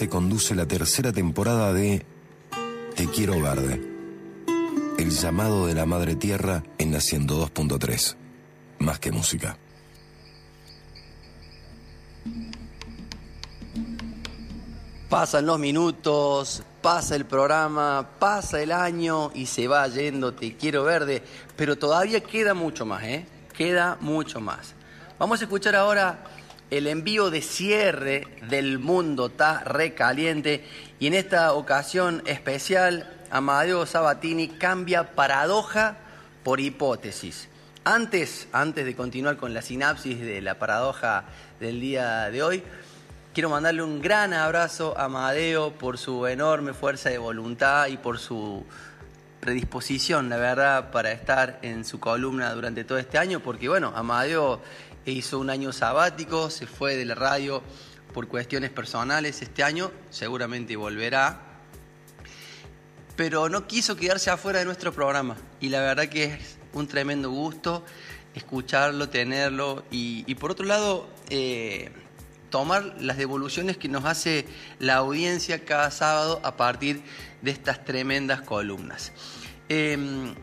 [0.09, 2.05] Conduce la tercera temporada de
[2.95, 3.81] Te Quiero Verde.
[4.97, 8.15] El llamado de la Madre Tierra en la 102.3.
[8.79, 9.57] Más que música.
[15.09, 20.83] Pasan los minutos, pasa el programa, pasa el año y se va yendo Te Quiero
[20.83, 21.23] Verde,
[21.55, 23.25] pero todavía queda mucho más, ¿eh?
[23.55, 24.75] Queda mucho más.
[25.17, 26.23] Vamos a escuchar ahora
[26.77, 30.65] el envío de cierre del mundo está recaliente
[30.99, 35.97] y en esta ocasión especial Amadeo Sabatini cambia paradoja
[36.43, 37.47] por hipótesis.
[37.83, 41.25] Antes, antes de continuar con la sinapsis de la paradoja
[41.59, 42.63] del día de hoy,
[43.35, 48.17] quiero mandarle un gran abrazo a Amadeo por su enorme fuerza de voluntad y por
[48.17, 48.65] su
[49.41, 54.61] predisposición, la verdad, para estar en su columna durante todo este año, porque bueno, Amadeo
[55.11, 57.61] hizo un año sabático, se fue de la radio
[58.13, 61.41] por cuestiones personales este año, seguramente volverá,
[63.15, 67.29] pero no quiso quedarse afuera de nuestro programa y la verdad que es un tremendo
[67.29, 67.83] gusto
[68.33, 71.91] escucharlo, tenerlo y, por otro lado eh,
[72.49, 74.45] tomar las devoluciones que nos hace
[74.79, 77.01] la audiencia cada sábado a partir
[77.41, 79.11] de estas tremendas columnas.
[79.69, 80.33] Eh,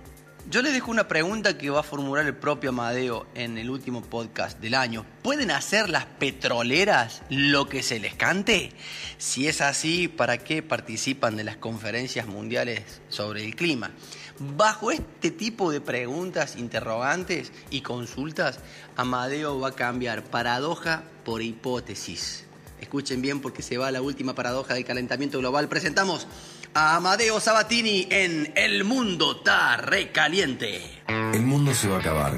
[0.48, 4.02] yo les dejo una pregunta que va a formular el propio Amadeo en el último
[4.02, 5.04] podcast del año.
[5.22, 8.72] ¿Pueden hacer las petroleras lo que se les cante?
[9.18, 13.90] Si es así, ¿para qué participan de las conferencias mundiales sobre el clima?
[14.38, 18.58] Bajo este tipo de preguntas, interrogantes y consultas,
[18.96, 22.44] Amadeo va a cambiar paradoja por hipótesis.
[22.80, 25.68] Escuchen bien porque se va la última paradoja del calentamiento global.
[25.68, 26.26] Presentamos
[26.74, 30.80] a Amadeo Sabatini en El mundo está recaliente.
[31.08, 32.32] El mundo se va a acabar.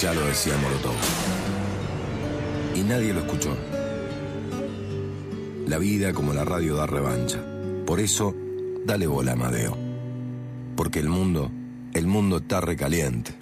[0.00, 0.94] Ya lo decía Molotov.
[2.74, 3.56] Y nadie lo escuchó.
[5.66, 7.42] La vida como la radio da revancha.
[7.86, 8.34] Por eso,
[8.84, 9.76] dale bola, Amadeo.
[10.76, 11.50] Porque el mundo,
[11.94, 13.32] el mundo está recaliente.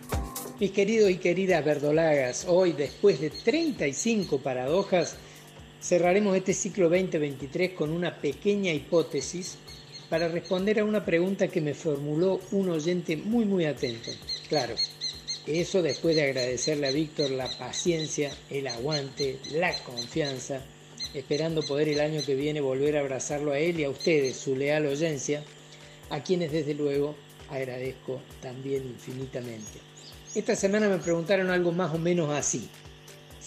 [0.60, 5.16] Mis queridos y queridas verdolagas, hoy después de 35 paradojas,
[5.84, 9.58] cerraremos este ciclo 2023 con una pequeña hipótesis
[10.08, 14.10] para responder a una pregunta que me formuló un oyente muy muy atento.
[14.48, 14.74] Claro,
[15.46, 20.62] eso después de agradecerle a Víctor la paciencia, el aguante, la confianza,
[21.12, 24.56] esperando poder el año que viene volver a abrazarlo a él y a ustedes, su
[24.56, 25.44] leal oyencia,
[26.08, 27.14] a quienes desde luego
[27.50, 29.80] agradezco también infinitamente.
[30.34, 32.70] Esta semana me preguntaron algo más o menos así.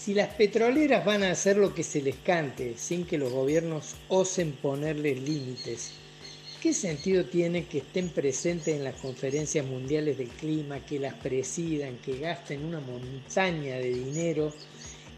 [0.08, 3.94] Si las petroleras van a hacer lo que se les cante sin que los gobiernos
[4.08, 5.90] osen ponerles límites,
[6.62, 11.98] ¿qué sentido tiene que estén presentes en las conferencias mundiales del clima, que las presidan,
[11.98, 14.54] que gasten una montaña de dinero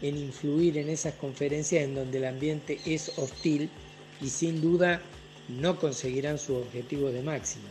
[0.01, 3.69] en influir en esas conferencias en donde el ambiente es hostil
[4.19, 5.01] y sin duda
[5.47, 7.69] no conseguirán sus objetivos de máxima?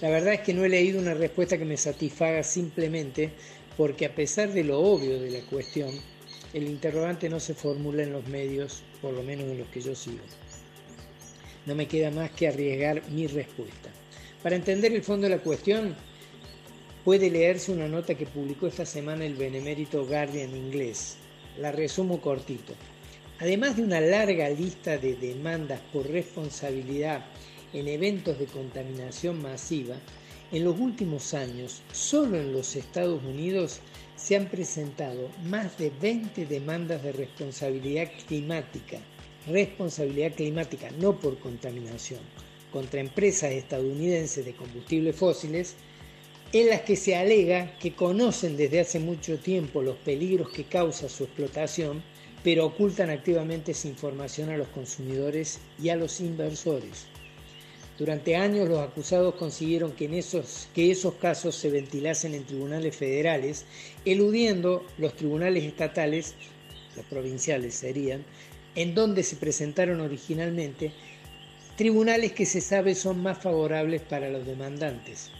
[0.00, 3.32] La verdad es que no he leído una respuesta que me satisfaga simplemente
[3.76, 5.90] porque a pesar de lo obvio de la cuestión,
[6.52, 9.94] el interrogante no se formula en los medios, por lo menos en los que yo
[9.94, 10.18] sigo.
[11.64, 13.90] No me queda más que arriesgar mi respuesta.
[14.42, 15.94] Para entender el fondo de la cuestión,
[17.04, 21.16] puede leerse una nota que publicó esta semana el benemérito Guardian inglés.
[21.58, 22.74] La resumo cortito.
[23.38, 27.24] Además de una larga lista de demandas por responsabilidad
[27.72, 29.96] en eventos de contaminación masiva,
[30.52, 33.80] en los últimos años, solo en los Estados Unidos,
[34.16, 38.98] se han presentado más de 20 demandas de responsabilidad climática,
[39.46, 42.20] responsabilidad climática no por contaminación,
[42.72, 45.76] contra empresas estadounidenses de combustibles fósiles
[46.52, 51.08] en las que se alega que conocen desde hace mucho tiempo los peligros que causa
[51.08, 52.02] su explotación,
[52.44, 57.06] pero ocultan activamente esa información a los consumidores y a los inversores.
[58.02, 62.96] Durante años los acusados consiguieron que, en esos, que esos casos se ventilasen en tribunales
[62.96, 63.64] federales,
[64.04, 66.34] eludiendo los tribunales estatales,
[66.96, 68.24] los provinciales serían,
[68.74, 70.90] en donde se presentaron originalmente,
[71.76, 75.30] tribunales que se sabe son más favorables para los demandantes.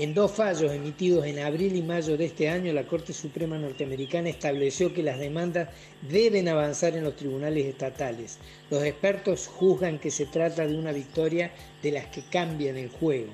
[0.00, 4.30] En dos fallos emitidos en abril y mayo de este año, la Corte Suprema norteamericana
[4.30, 5.68] estableció que las demandas
[6.00, 8.38] deben avanzar en los tribunales estatales.
[8.70, 13.30] Los expertos juzgan que se trata de una victoria de las que cambian el juego.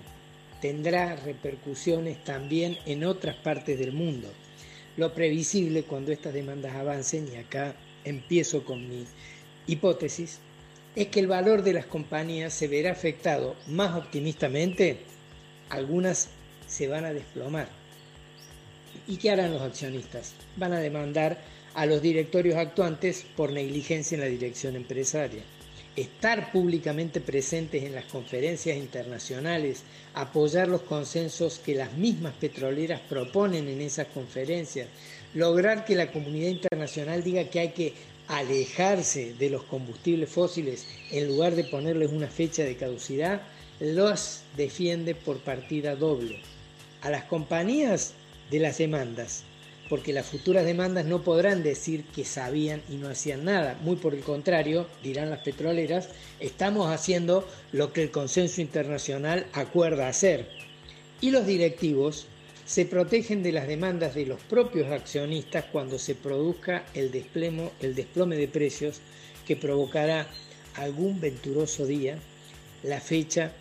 [0.60, 4.26] Tendrá repercusiones también en otras partes del mundo.
[4.96, 9.04] Lo previsible cuando estas demandas avancen, y acá empiezo con mi
[9.68, 10.40] hipótesis,
[10.96, 14.98] es que el valor de las compañías se verá afectado más optimistamente,
[15.70, 16.30] algunas
[16.66, 17.68] se van a desplomar.
[19.08, 20.32] ¿Y qué harán los accionistas?
[20.56, 21.38] Van a demandar
[21.74, 25.42] a los directorios actuantes por negligencia en la dirección empresaria.
[25.94, 29.82] Estar públicamente presentes en las conferencias internacionales,
[30.14, 34.88] apoyar los consensos que las mismas petroleras proponen en esas conferencias,
[35.34, 37.94] lograr que la comunidad internacional diga que hay que
[38.28, 43.42] alejarse de los combustibles fósiles en lugar de ponerles una fecha de caducidad,
[43.80, 46.40] los defiende por partida doble
[47.06, 48.14] a las compañías
[48.50, 49.44] de las demandas,
[49.88, 53.78] porque las futuras demandas no podrán decir que sabían y no hacían nada.
[53.82, 56.08] Muy por el contrario, dirán las petroleras,
[56.40, 60.48] estamos haciendo lo que el consenso internacional acuerda hacer.
[61.20, 62.26] Y los directivos
[62.64, 68.48] se protegen de las demandas de los propios accionistas cuando se produzca el, desplome de
[68.48, 69.00] precios
[69.46, 70.26] que provocará
[70.74, 72.18] algún venturoso día
[72.82, 73.52] la fecha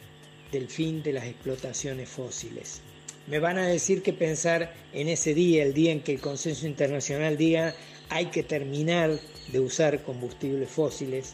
[0.51, 2.81] del fin de las explotaciones fósiles.
[3.27, 6.67] Me van a decir que pensar en ese día, el día en que el consenso
[6.67, 7.73] internacional diga
[8.09, 9.19] hay que terminar
[9.51, 11.33] de usar combustibles fósiles,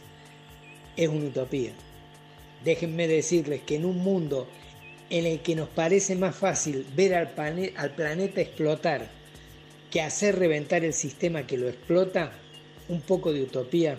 [0.96, 1.72] es una utopía.
[2.64, 4.48] Déjenme decirles que en un mundo
[5.10, 7.32] en el que nos parece más fácil ver al,
[7.96, 9.10] planeta explotar
[9.90, 12.32] que hacer reventar el sistema que lo explota,
[12.88, 13.98] un poco de utopía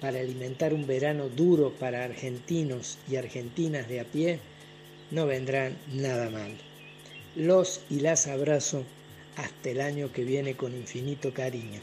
[0.00, 4.38] para alimentar un verano duro para argentinos y argentinas de a pie,
[5.10, 6.52] no vendrán nada mal.
[7.36, 8.82] Los y las abrazo
[9.36, 11.82] hasta el año que viene con infinito cariño.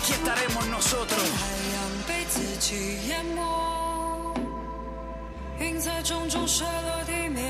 [0.00, 1.28] aquí estaremos nosotros.
[1.36, 1.44] 太
[1.74, 1.78] 阳
[2.08, 4.34] 被自己淹没，
[5.58, 7.44] 云彩重重摔落地面。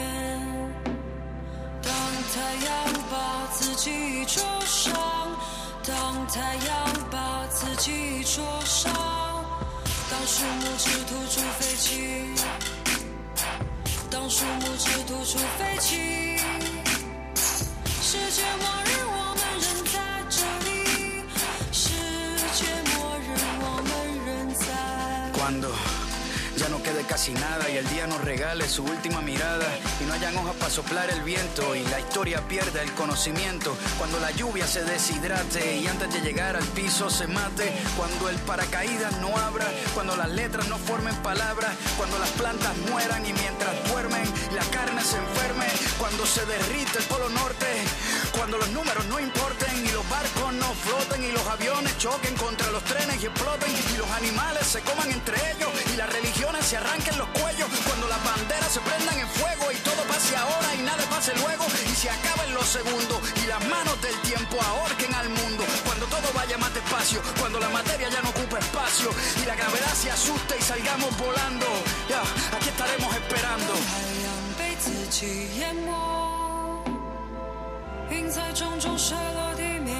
[1.80, 1.92] 当
[2.34, 2.70] 太阳
[3.08, 4.92] 把自己灼伤，
[5.86, 6.68] 当太阳
[7.10, 8.92] 把自己灼伤，
[10.10, 12.26] 当树木只吐出废气，
[14.10, 16.29] 当树木只吐出废气，
[27.28, 29.66] nada y el día nos regale su última mirada
[30.00, 33.76] y no hayan hojas para soplar el viento y la historia pierda el conocimiento.
[33.98, 37.70] Cuando la lluvia se deshidrate y antes de llegar al piso se mate.
[37.96, 43.24] Cuando el paracaídas no abra, cuando las letras no formen palabras, cuando las plantas mueran
[43.26, 44.24] y mientras duermen
[44.54, 45.66] la carne se enferme.
[45.98, 47.66] Cuando se derrite el polo norte,
[48.34, 52.70] cuando los números no importen y los barcos no floten y los aviones choquen contra
[52.70, 56.39] los trenes y exploten y los animales se coman entre ellos y las religiones
[56.69, 57.67] se arranquen los cuellos.
[57.85, 61.65] Cuando las banderas se prendan en fuego y todo pase ahora y nada pase luego
[61.85, 65.63] y se acaben los segundos y las manos del tiempo ahorquen al mundo.
[65.85, 69.09] Cuando todo vaya más despacio, cuando la materia ya no ocupa espacio
[69.41, 71.67] y la gravedad se asuste y salgamos volando.
[72.09, 72.21] Ya,
[72.55, 73.73] aquí estaremos esperando.
[73.75, 76.83] 太阳被自己 己淹没，
[78.11, 79.95] 映在种种摔落地面。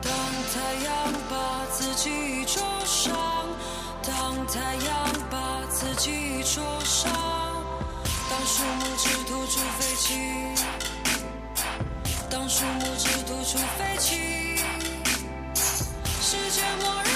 [0.00, 0.12] 当
[0.52, 3.12] 太阳把自己灼伤，
[4.09, 4.89] 当太阳
[5.29, 5.37] 把
[5.69, 7.13] 自己灼伤，
[8.27, 10.15] 当树木枝突出飞起，
[12.27, 14.15] 当树木枝突出飞起，
[16.23, 17.08] 世界末日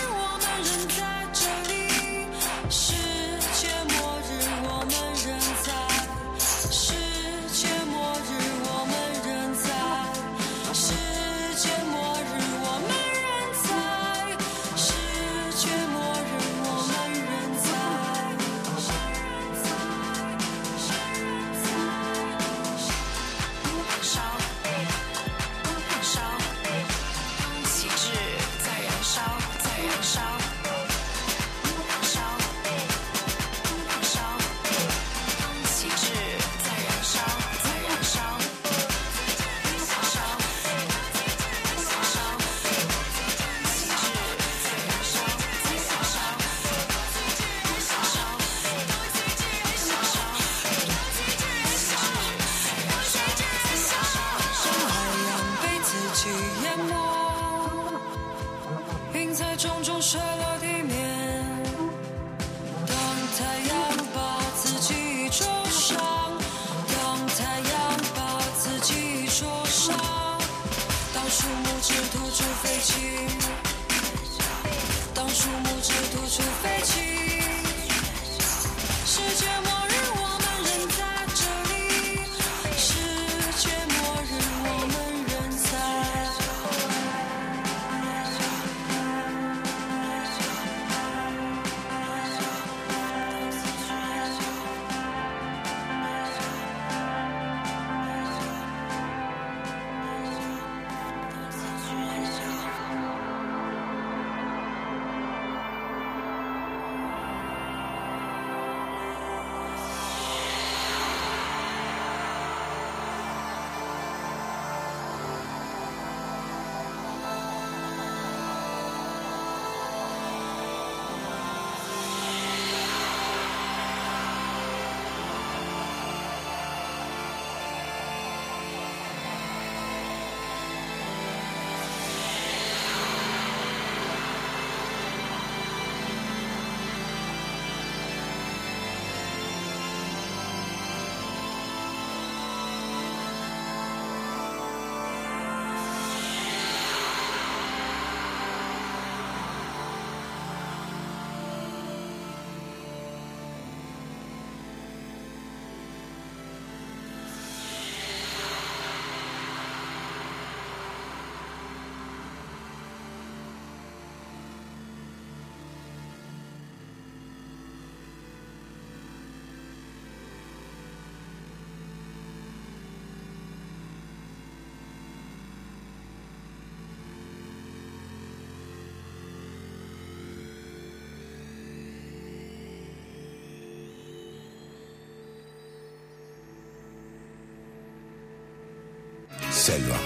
[189.73, 189.97] Selva.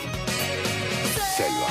[1.35, 1.67] Selva.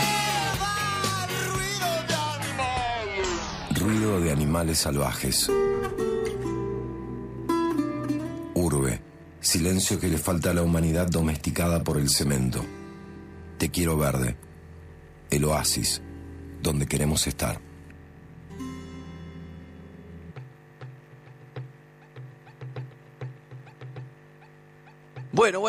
[3.74, 5.50] Ruido de animales salvajes.
[8.52, 9.00] Urbe.
[9.40, 12.62] Silencio que le falta a la humanidad domesticada por el cemento.
[13.56, 14.36] Te quiero verde.
[15.30, 16.02] El oasis.
[16.62, 17.62] Donde queremos estar.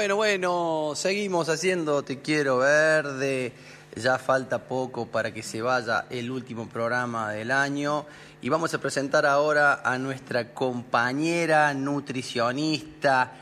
[0.08, 3.52] Bueno, bueno, seguimos haciendo Te Quiero Verde.
[3.94, 8.06] Ya falta poco para que se vaya el último programa del año.
[8.42, 13.34] Y vamos a presentar ahora a nuestra compañera nutricionista,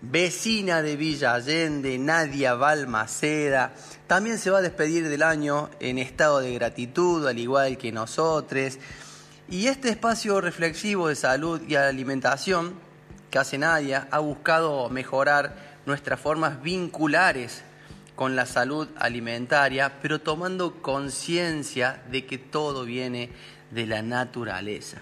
[0.00, 3.72] vecina de Villa Allende, Nadia Balmaceda.
[4.08, 8.80] También se va a despedir del año en estado de gratitud, al igual que nosotros.
[9.48, 12.74] Y este espacio reflexivo de salud y alimentación
[13.30, 17.62] que hace Nadia ha buscado mejorar nuestras formas vinculares
[18.16, 23.30] con la salud alimentaria, pero tomando conciencia de que todo viene
[23.70, 25.00] de la naturaleza.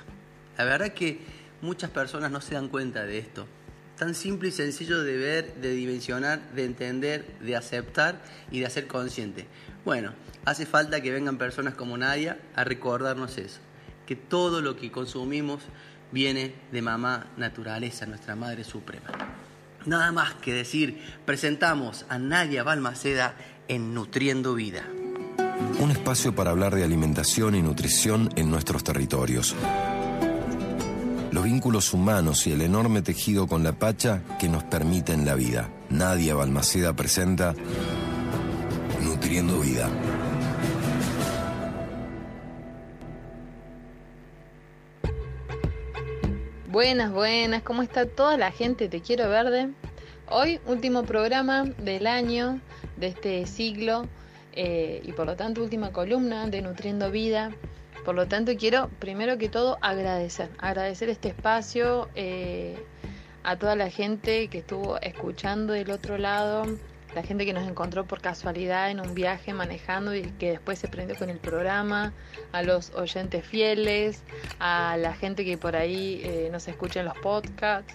[0.57, 1.21] La verdad que
[1.61, 3.47] muchas personas no se dan cuenta de esto.
[3.97, 8.21] Tan simple y sencillo de ver, de dimensionar, de entender, de aceptar
[8.53, 9.47] y de hacer consciente.
[9.85, 10.13] Bueno,
[10.45, 13.59] hace falta que vengan personas como Nadia a recordarnos eso,
[14.07, 15.63] que todo lo que consumimos
[16.13, 19.09] viene de mamá naturaleza, nuestra madre suprema.
[19.87, 23.35] Nada más que decir, presentamos a Nadia Balmaceda
[23.69, 24.85] en Nutriendo Vida.
[25.81, 29.55] Un espacio para hablar de alimentación y nutrición en nuestros territorios.
[31.31, 35.69] Los vínculos humanos y el enorme tejido con la Pacha que nos permiten la vida.
[35.91, 37.55] Nadia Balmaceda presenta
[39.03, 39.89] Nutriendo Vida.
[46.79, 48.89] Buenas, buenas, ¿cómo está toda la gente?
[48.89, 49.71] Te quiero verde.
[50.29, 52.61] Hoy, último programa del año,
[52.97, 54.07] de este siglo,
[54.53, 57.51] eh, y por lo tanto, última columna de Nutriendo Vida.
[58.05, 62.77] Por lo tanto, quiero primero que todo agradecer, agradecer este espacio eh,
[63.43, 66.63] a toda la gente que estuvo escuchando del otro lado,
[67.15, 70.89] la gente que nos encontró por casualidad en un viaje manejando y que después se
[70.89, 72.13] prendió con el programa,
[72.53, 74.23] a los oyentes fieles,
[74.59, 77.95] a la gente que por ahí eh, nos escucha en los podcasts,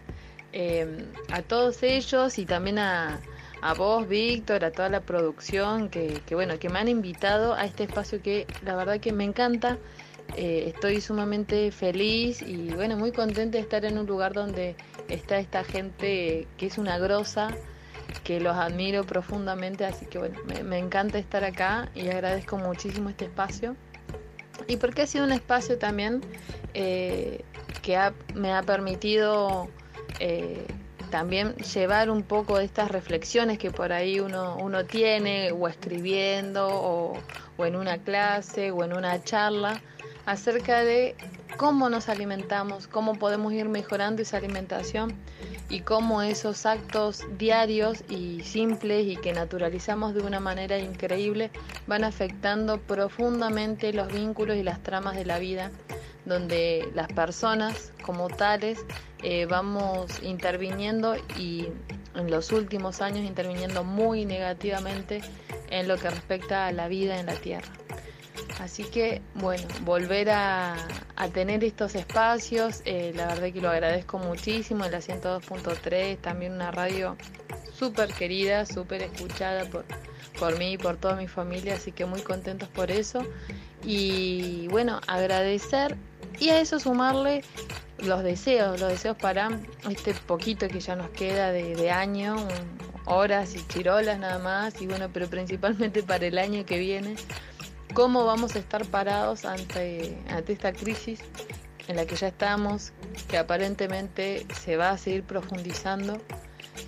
[0.51, 3.19] eh, a todos ellos y también a,
[3.61, 7.65] a vos, Víctor, a toda la producción que, que, bueno, que me han invitado a
[7.65, 9.77] este espacio que la verdad que me encanta.
[10.35, 14.75] Eh, estoy sumamente feliz y bueno, muy contenta de estar en un lugar donde
[15.07, 17.49] está esta gente que es una grosa,
[18.23, 23.25] que los admiro profundamente, así que bueno, me, encanta estar acá y agradezco muchísimo este
[23.25, 23.75] espacio.
[24.67, 26.21] Y porque ha sido un espacio también
[26.73, 27.43] eh,
[27.81, 27.99] que
[28.33, 29.67] me ha permitido
[30.19, 30.65] eh,
[31.09, 36.67] también llevar un poco de estas reflexiones que por ahí uno, uno tiene, o escribiendo,
[36.67, 39.81] o en una clase, o en una charla,
[40.25, 41.15] acerca de
[41.57, 45.13] cómo nos alimentamos, cómo podemos ir mejorando esa alimentación
[45.69, 51.51] y cómo esos actos diarios y simples y que naturalizamos de una manera increíble
[51.87, 55.71] van afectando profundamente los vínculos y las tramas de la vida,
[56.25, 58.85] donde las personas como tales
[59.21, 61.67] eh, vamos interviniendo y
[62.15, 65.21] en los últimos años interviniendo muy negativamente
[65.69, 67.71] en lo que respecta a la vida en la Tierra.
[68.59, 70.75] Así que, bueno, volver a,
[71.33, 77.15] tener estos espacios, eh, la verdad que lo agradezco muchísimo, la 102.3, también una radio
[77.77, 79.85] súper querida, súper escuchada por,
[80.39, 83.25] por mí y por toda mi familia, así que muy contentos por eso.
[83.83, 85.97] Y bueno, agradecer
[86.39, 87.43] y a eso sumarle
[87.99, 92.35] los deseos, los deseos para este poquito que ya nos queda de, de año,
[93.05, 97.15] horas y chirolas nada más, y bueno, pero principalmente para el año que viene
[97.93, 101.19] cómo vamos a estar parados ante, ante esta crisis
[101.87, 102.91] en la que ya estamos,
[103.27, 106.17] que aparentemente se va a seguir profundizando,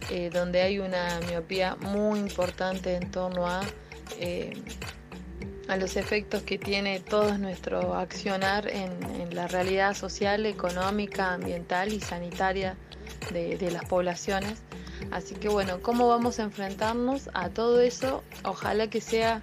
[0.09, 3.61] eh, donde hay una miopía muy importante en torno a,
[4.19, 4.53] eh,
[5.67, 11.91] a los efectos que tiene todo nuestro accionar en, en, la realidad social, económica, ambiental
[11.91, 12.77] y sanitaria
[13.33, 14.61] de, de las poblaciones.
[15.11, 18.23] Así que bueno, ¿cómo vamos a enfrentarnos a todo eso?
[18.43, 19.41] Ojalá que sea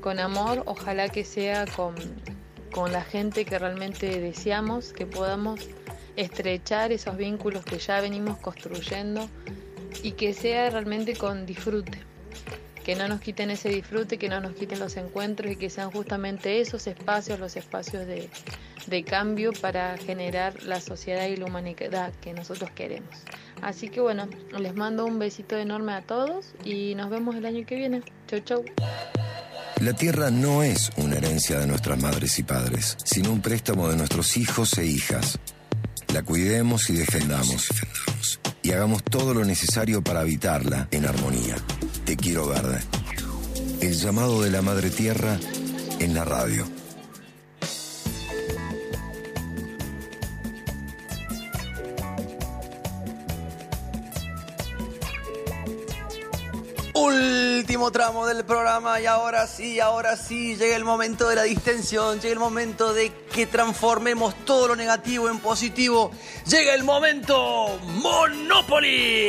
[0.00, 1.94] con amor, ojalá que sea con,
[2.72, 5.60] con la gente que realmente deseamos, que podamos
[6.16, 9.28] estrechar esos vínculos que ya venimos construyendo
[10.02, 11.98] y que sea realmente con disfrute,
[12.84, 15.90] que no nos quiten ese disfrute, que no nos quiten los encuentros y que sean
[15.90, 18.30] justamente esos espacios, los espacios de,
[18.86, 23.14] de cambio para generar la sociedad y la humanidad que nosotros queremos.
[23.62, 27.66] Así que bueno, les mando un besito enorme a todos y nos vemos el año
[27.66, 28.02] que viene.
[28.26, 28.64] Chau, chau.
[29.80, 33.96] La tierra no es una herencia de nuestras madres y padres, sino un préstamo de
[33.96, 35.38] nuestros hijos e hijas.
[36.12, 37.68] La cuidemos y defendamos.
[38.62, 41.56] Y hagamos todo lo necesario para habitarla en armonía.
[42.04, 42.78] Te quiero verde.
[43.80, 45.38] El llamado de la madre tierra
[45.98, 46.66] en la radio.
[57.70, 62.18] Último tramo del programa y ahora sí, ahora sí, llega el momento de la distensión,
[62.18, 66.10] llega el momento de que transformemos todo lo negativo en positivo,
[66.48, 69.22] llega el momento Monópolis.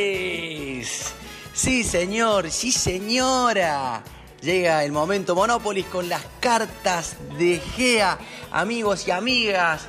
[1.54, 4.02] Sí, señor, sí, señora.
[4.40, 8.18] Llega el momento Monópolis con las cartas de Gea,
[8.50, 9.82] amigos y amigas,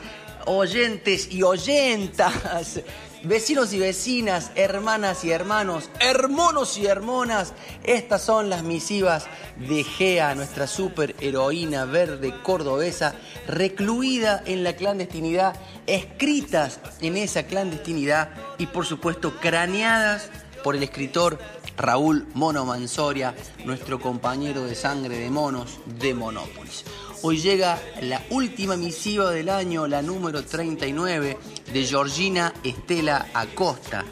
[0.46, 2.82] oyentes y oyentas
[3.24, 7.54] Vecinos y vecinas, hermanas y hermanos, hermanos y hermanas,
[7.86, 9.28] estas son las misivas
[9.66, 13.16] de Gea, nuestra superheroína verde cordobesa,
[13.48, 15.56] recluida en la clandestinidad,
[15.88, 20.30] escritas en esa clandestinidad y por supuesto craneadas
[20.62, 21.40] por el escritor
[21.78, 23.34] Raúl Mono Mansoria,
[23.64, 26.84] nuestro compañero de sangre de monos de Monópolis.
[27.26, 31.38] Hoy llega la última misiva del año, la número 39,
[31.72, 34.04] de Georgina Estela Acosta,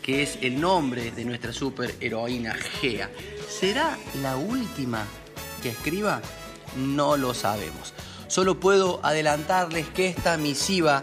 [0.00, 3.10] que es el nombre de nuestra superheroína Gea.
[3.50, 5.04] ¿Será la última
[5.62, 6.22] que escriba?
[6.78, 7.92] No lo sabemos.
[8.28, 11.02] Solo puedo adelantarles que esta misiva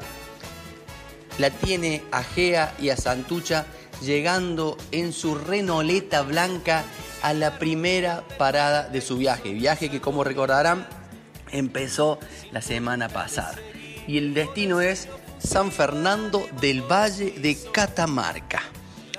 [1.37, 3.67] la tiene a Gea y a Santucha
[4.01, 6.85] llegando en su renoleta blanca
[7.21, 9.53] a la primera parada de su viaje.
[9.53, 11.00] Viaje que como recordarán
[11.51, 12.19] empezó
[12.51, 13.55] la semana pasada.
[14.07, 15.07] Y el destino es
[15.39, 18.61] San Fernando del Valle de Catamarca.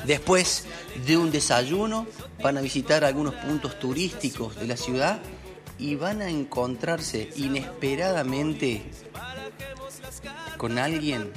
[0.07, 0.67] Después
[1.07, 2.07] de un desayuno
[2.43, 5.21] van a visitar algunos puntos turísticos de la ciudad
[5.79, 8.83] y van a encontrarse inesperadamente
[10.57, 11.33] con alguien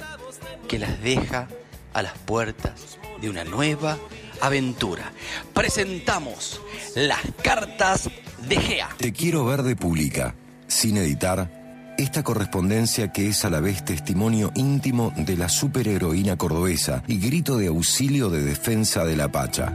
[0.68, 1.48] que las deja
[1.92, 3.98] a las puertas de una nueva
[4.40, 5.12] aventura.
[5.54, 6.60] Presentamos
[6.94, 8.10] las cartas
[8.46, 8.88] de Gea.
[8.98, 10.34] Te quiero ver de publica,
[10.66, 11.50] sin editar,
[11.98, 17.56] esta correspondencia que es a la vez testimonio íntimo de la superheroína cordobesa y grito
[17.56, 19.72] de auxilio de defensa de la Pacha.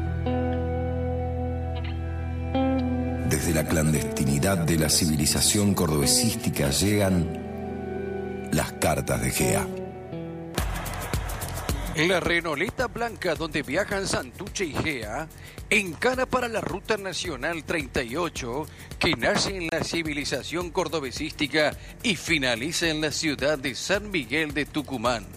[3.29, 9.80] Desde la clandestinidad de la civilización cordobesística llegan las cartas de Gea.
[11.95, 15.27] La Renoleta Blanca donde viajan Santuche y Gea
[15.69, 18.65] encara para la Ruta Nacional 38
[18.97, 24.65] que nace en la civilización cordobesística y finaliza en la ciudad de San Miguel de
[24.65, 25.27] Tucumán.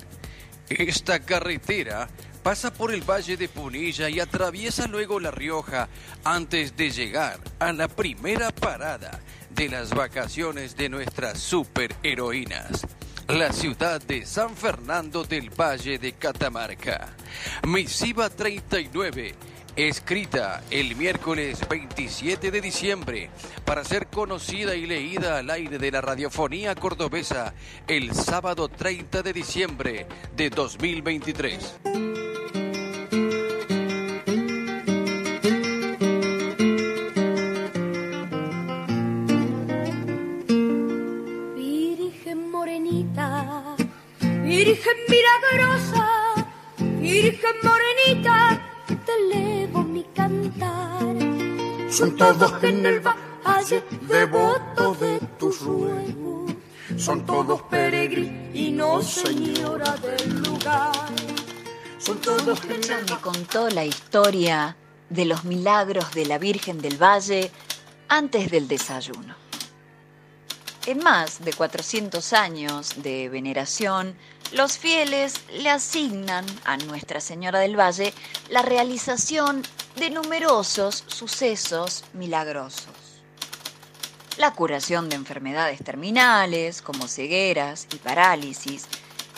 [0.69, 2.09] Esta carretera
[2.45, 5.89] pasa por el Valle de Punilla y atraviesa luego La Rioja
[6.23, 9.21] antes de llegar a la primera parada
[9.51, 12.87] de las vacaciones de nuestras superheroínas
[13.29, 17.15] la ciudad de San Fernando del Valle de Catamarca.
[17.67, 19.35] Misiva 39,
[19.77, 23.31] escrita el miércoles 27 de diciembre
[23.65, 27.55] para ser conocida y leída al aire de la radiofonía cordobesa
[27.89, 30.07] el sábado 30 de diciembre
[30.37, 32.24] de 2023.
[44.85, 46.35] Virgen milagrosa,
[47.01, 51.17] Virgen morenita, te elevo mi cantar.
[51.91, 56.53] Son todos en el valle devotos de tus ruegos,
[56.99, 60.93] son todos peregrinos, señora del lugar.
[61.97, 64.77] Son todos en me contó la historia
[65.09, 67.51] de los milagros de la Virgen del Valle
[68.09, 69.35] antes del desayuno.
[70.87, 74.15] En más de 400 años de veneración,
[74.53, 78.15] los fieles le asignan a Nuestra Señora del Valle
[78.49, 79.63] la realización
[79.97, 83.23] de numerosos sucesos milagrosos.
[84.37, 88.87] La curación de enfermedades terminales como cegueras y parálisis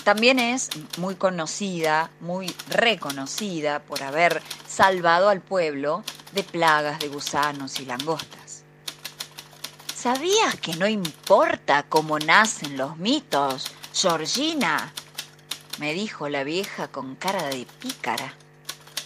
[0.05, 7.81] también es muy conocida, muy reconocida por haber salvado al pueblo de plagas de gusanos
[7.81, 8.62] y langostas.
[9.95, 14.93] ¿Sabías que no importa cómo nacen los mitos, Georgina?
[15.78, 18.35] Me dijo la vieja con cara de pícara,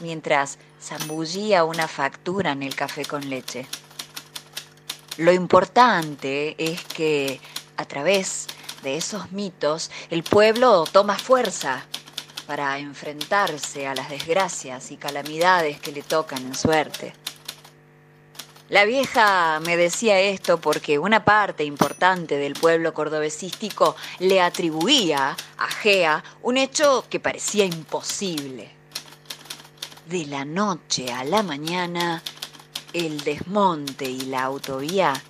[0.01, 3.69] mientras zambullía una factura en el café con leche.
[5.17, 7.41] Lo importante es que
[7.77, 8.49] a través
[8.83, 11.85] de esos mitos el pueblo toma fuerza
[12.49, 17.13] para enfrentarse a las desgracias y calamidades que le tocan en suerte.
[18.71, 25.67] La vieja me decía esto porque una parte importante del pueblo cordobesístico le atribuía a
[25.67, 28.71] Gea un hecho que parecía imposible.
[30.07, 32.23] De la noche a la mañana,
[32.93, 35.21] el desmonte y la autovía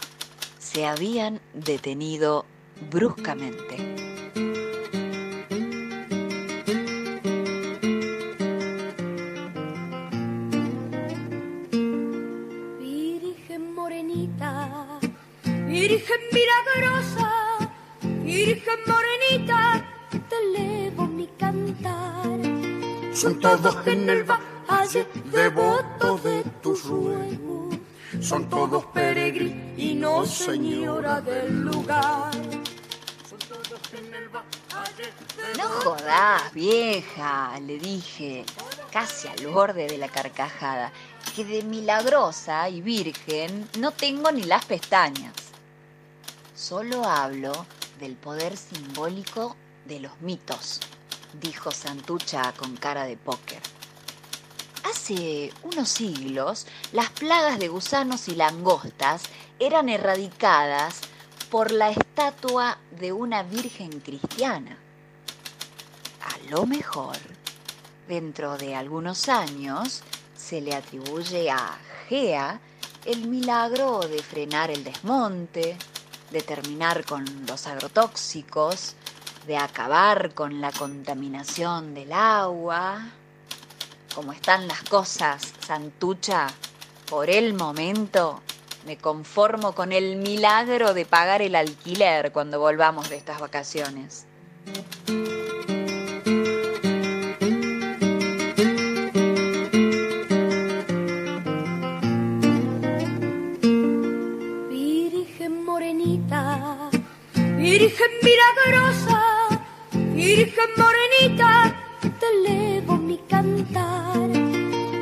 [0.58, 2.44] se habían detenido
[2.90, 4.09] bruscamente.
[15.81, 17.31] Virgen milagrosa,
[18.02, 19.82] Virgen morenita,
[20.28, 22.39] te elevo mi cantar.
[23.15, 27.78] Son todos en el valle devotos de tus ruegos,
[28.20, 32.31] son todos peregrinos, señora del lugar.
[33.27, 35.15] Son todos en el valle
[35.57, 38.44] No jodas, vieja, le dije,
[38.93, 40.93] casi al borde de la carcajada,
[41.35, 45.49] que de milagrosa y virgen no tengo ni las pestañas.
[46.60, 47.52] Solo hablo
[47.98, 49.56] del poder simbólico
[49.86, 50.80] de los mitos,
[51.40, 53.62] dijo Santucha con cara de póker.
[54.84, 59.22] Hace unos siglos, las plagas de gusanos y langostas
[59.58, 61.00] eran erradicadas
[61.50, 64.76] por la estatua de una virgen cristiana.
[66.20, 67.16] A lo mejor,
[68.06, 70.02] Dentro de algunos años
[70.36, 71.78] se le atribuye a
[72.08, 72.60] Gea
[73.04, 75.76] el milagro de frenar el desmonte,
[76.31, 78.94] de terminar con los agrotóxicos,
[79.47, 83.09] de acabar con la contaminación del agua.
[84.15, 86.48] Como están las cosas, Santucha,
[87.09, 88.40] por el momento
[88.86, 94.27] me conformo con el milagro de pagar el alquiler cuando volvamos de estas vacaciones.
[107.70, 109.22] Virgen milagrosa,
[109.92, 111.72] Virgen morenita,
[112.18, 114.28] te elevo mi cantar.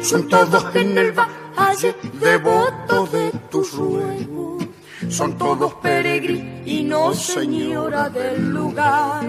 [0.02, 4.66] Son todos en el valle devotos de tus ruegos.
[5.08, 9.24] Son todos peregrinos, señora del lugar.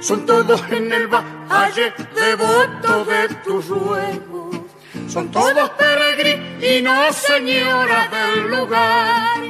[0.00, 4.56] Son todos en el valle devotos de tus ruegos.
[5.06, 9.47] Son todos peregrinos, señora del lugar.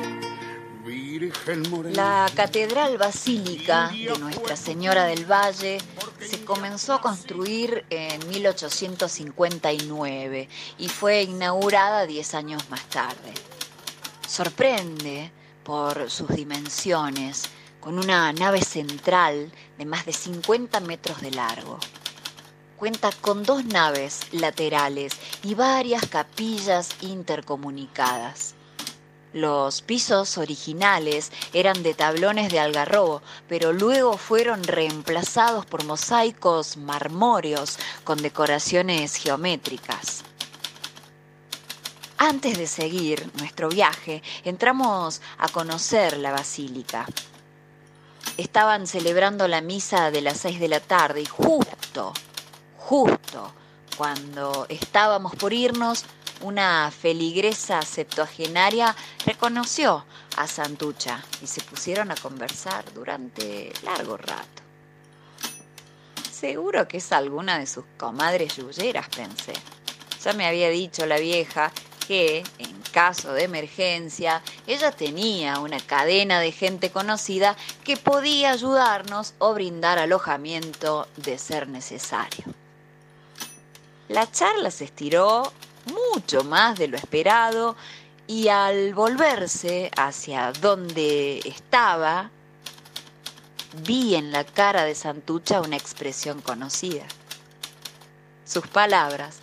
[1.92, 5.78] La Catedral Basílica de Nuestra Señora del Valle
[6.20, 13.32] se comenzó a construir en 1859 y fue inaugurada 10 años más tarde.
[14.28, 15.32] Sorprende
[15.64, 17.44] por sus dimensiones,
[17.80, 21.78] con una nave central de más de 50 metros de largo.
[22.76, 28.54] Cuenta con dos naves laterales y varias capillas intercomunicadas.
[29.34, 37.78] Los pisos originales eran de tablones de algarrobo, pero luego fueron reemplazados por mosaicos marmóreos
[38.04, 40.24] con decoraciones geométricas.
[42.16, 47.06] Antes de seguir nuestro viaje, entramos a conocer la basílica.
[48.38, 52.14] Estaban celebrando la misa de las seis de la tarde y justo,
[52.78, 53.52] justo
[53.98, 56.04] cuando estábamos por irnos,
[56.42, 58.94] una feligresa septuagenaria
[59.26, 60.04] reconoció
[60.36, 64.62] a Santucha y se pusieron a conversar durante largo rato.
[66.30, 69.54] Seguro que es alguna de sus comadres yuyeras, pensé.
[70.22, 71.72] Ya me había dicho la vieja
[72.06, 79.34] que, en caso de emergencia, ella tenía una cadena de gente conocida que podía ayudarnos
[79.38, 82.44] o brindar alojamiento de ser necesario.
[84.08, 85.52] La charla se estiró
[85.88, 87.76] mucho más de lo esperado
[88.26, 92.30] y al volverse hacia donde estaba,
[93.86, 97.06] vi en la cara de Santucha una expresión conocida.
[98.44, 99.38] Sus palabras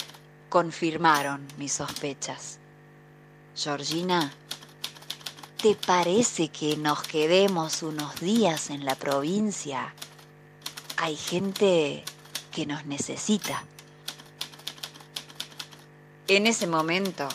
[0.49, 2.59] confirmaron mis sospechas.
[3.55, 4.31] Georgina,
[5.61, 9.93] ¿te parece que nos quedemos unos días en la provincia?
[10.97, 12.03] Hay gente
[12.51, 13.63] que nos necesita.
[16.27, 17.29] En ese momento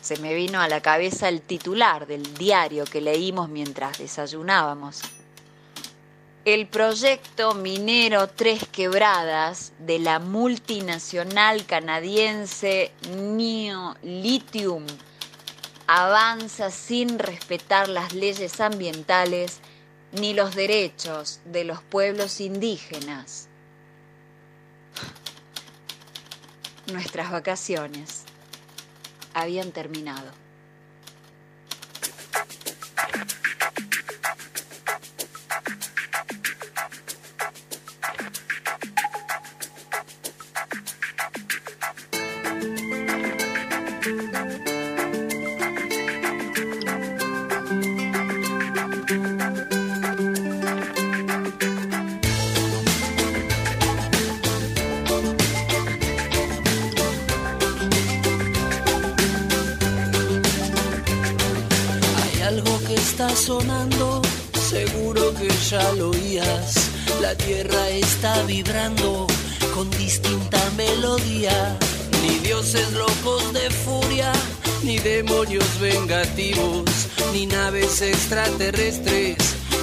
[0.00, 5.00] se me vino a la cabeza el titular del diario que leímos mientras desayunábamos.
[6.44, 14.86] El proyecto minero Tres Quebradas de la multinacional canadiense Neo Lithium
[15.86, 19.60] avanza sin respetar las leyes ambientales
[20.10, 23.45] ni los derechos de los pueblos indígenas.
[26.92, 28.22] Nuestras vacaciones
[29.34, 30.45] habían terminado.
[78.56, 79.36] Extraterrestres,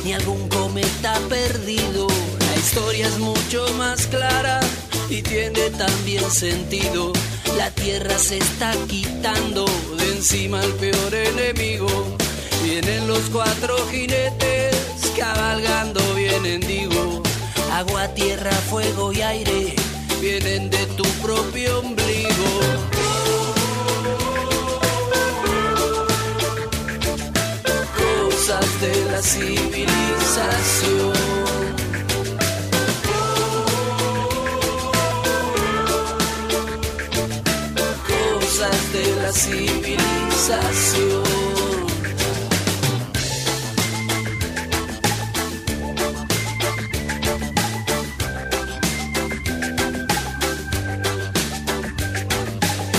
[0.04, 2.08] ni algún cometa perdido.
[2.08, 4.60] La historia es mucho más clara
[5.10, 7.14] y tiene también sentido.
[7.58, 9.66] La tierra se está quitando
[9.98, 11.88] de encima al peor enemigo.
[12.64, 14.76] Vienen los cuatro jinetes
[15.18, 17.22] cabalgando, vienen, digo.
[17.72, 19.76] Agua, tierra, fuego y aire
[20.22, 21.03] vienen de tu
[29.34, 31.14] civilización.
[38.08, 41.24] cosas de la civilización.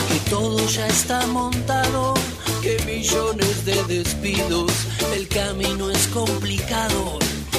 [0.08, 2.14] Que todo ya está montado,
[2.62, 4.73] que millones de despidos,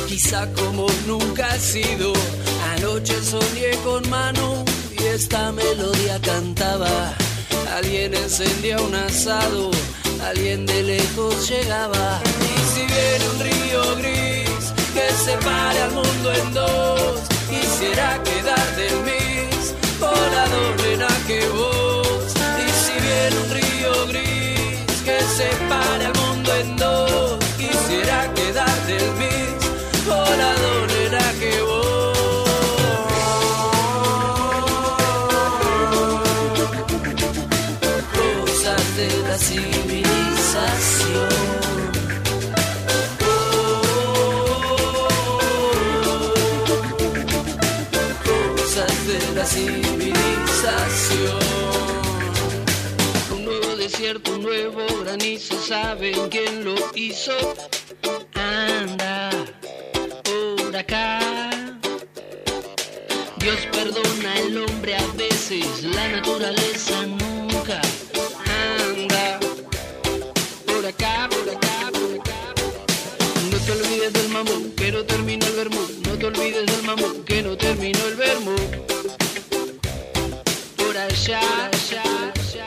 [0.08, 2.14] quizá como nunca ha sido.
[2.74, 4.64] Anoche soñé con Manu
[4.98, 7.14] y esta melodía cantaba.
[7.76, 9.72] Alguien encendía un asado,
[10.24, 12.22] alguien de lejos llegaba.
[12.42, 17.20] Y si viene un río gris que separe al mundo en dos,
[17.50, 22.34] quisiera quedar del mis volador nena que vos.
[22.66, 27.25] Y si viene un río gris que separe al mundo en dos,
[55.68, 57.34] ¿saben quién lo hizo?
[58.36, 59.30] Anda
[60.24, 61.20] por acá.
[63.38, 67.82] Dios perdona al hombre a veces, la naturaleza nunca.
[70.86, 72.54] Por acá, por acá, por acá.
[73.50, 75.82] No te olvides del mamón, que no terminó el vermú.
[76.06, 78.56] No te olvides del mamón, que no terminó el vermú.
[80.78, 81.42] Por allá,
[81.74, 82.04] allá,
[82.36, 82.66] allá.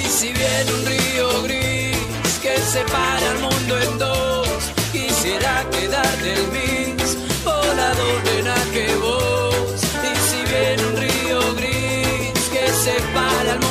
[0.00, 4.48] Y si viene un río gris que separa al mundo en dos,
[4.92, 9.80] quisiera quedar del mis volador nena que vos.
[10.08, 13.67] Y si viene un río gris que separa al mundo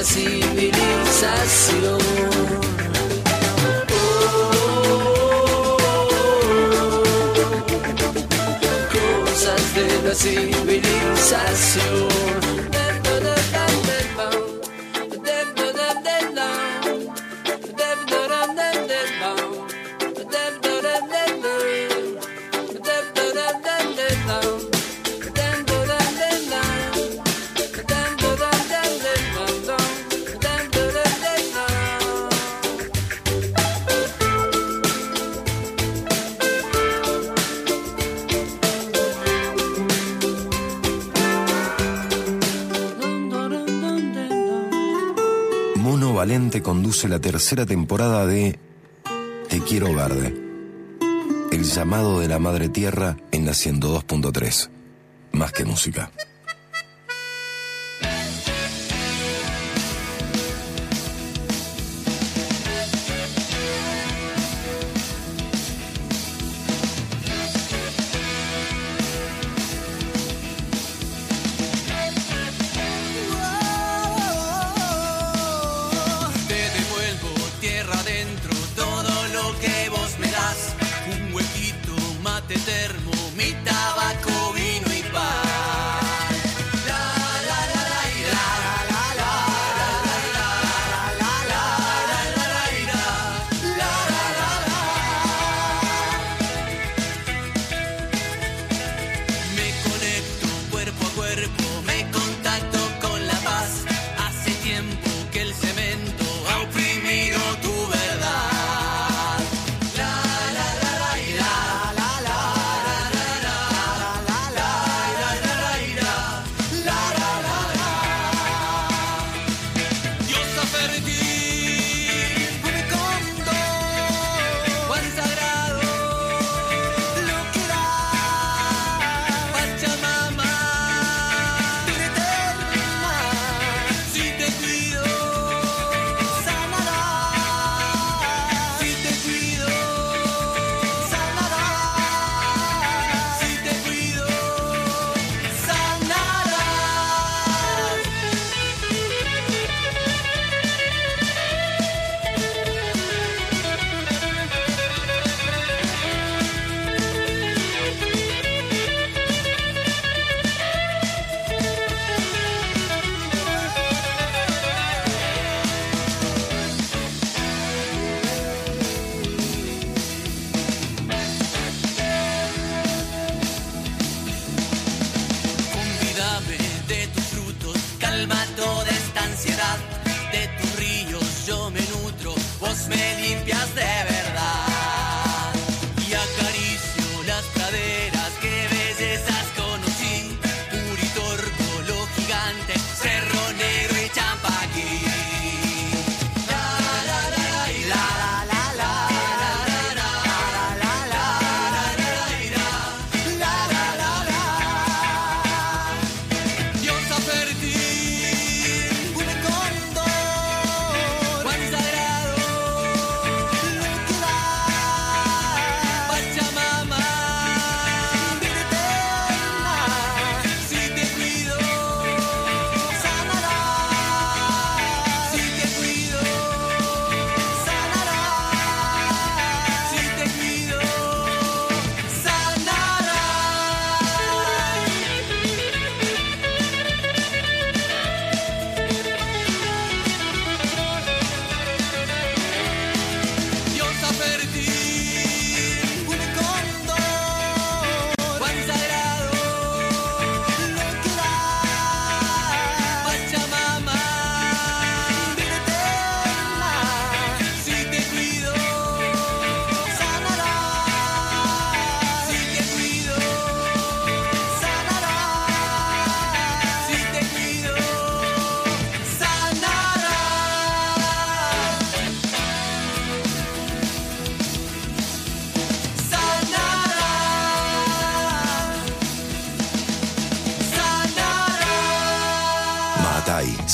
[0.00, 2.00] nuestra civilización.
[3.92, 4.16] Oh,
[5.52, 5.78] oh,
[6.12, 7.02] oh,
[9.24, 10.70] cosas de la civilización.
[46.62, 48.58] Conduce la tercera temporada de
[49.48, 50.34] Te quiero verde.
[51.50, 54.68] El llamado de la Madre Tierra en la 102.3.
[55.32, 56.10] Más que música.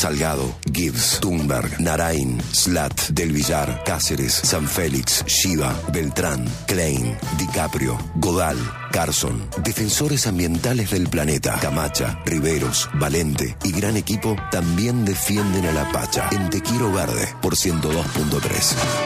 [0.06, 8.56] Salgado, Gibbs, Thunberg, Narain, Slat, Del Villar, Cáceres, San Félix, Shiva, Beltrán, Klein, DiCaprio, Godal,
[8.92, 15.90] Carson, defensores ambientales del planeta, Camacha, Riveros, Valente y gran equipo también defienden a la
[15.90, 19.05] Pacha en Tequiro Verde por 102.3.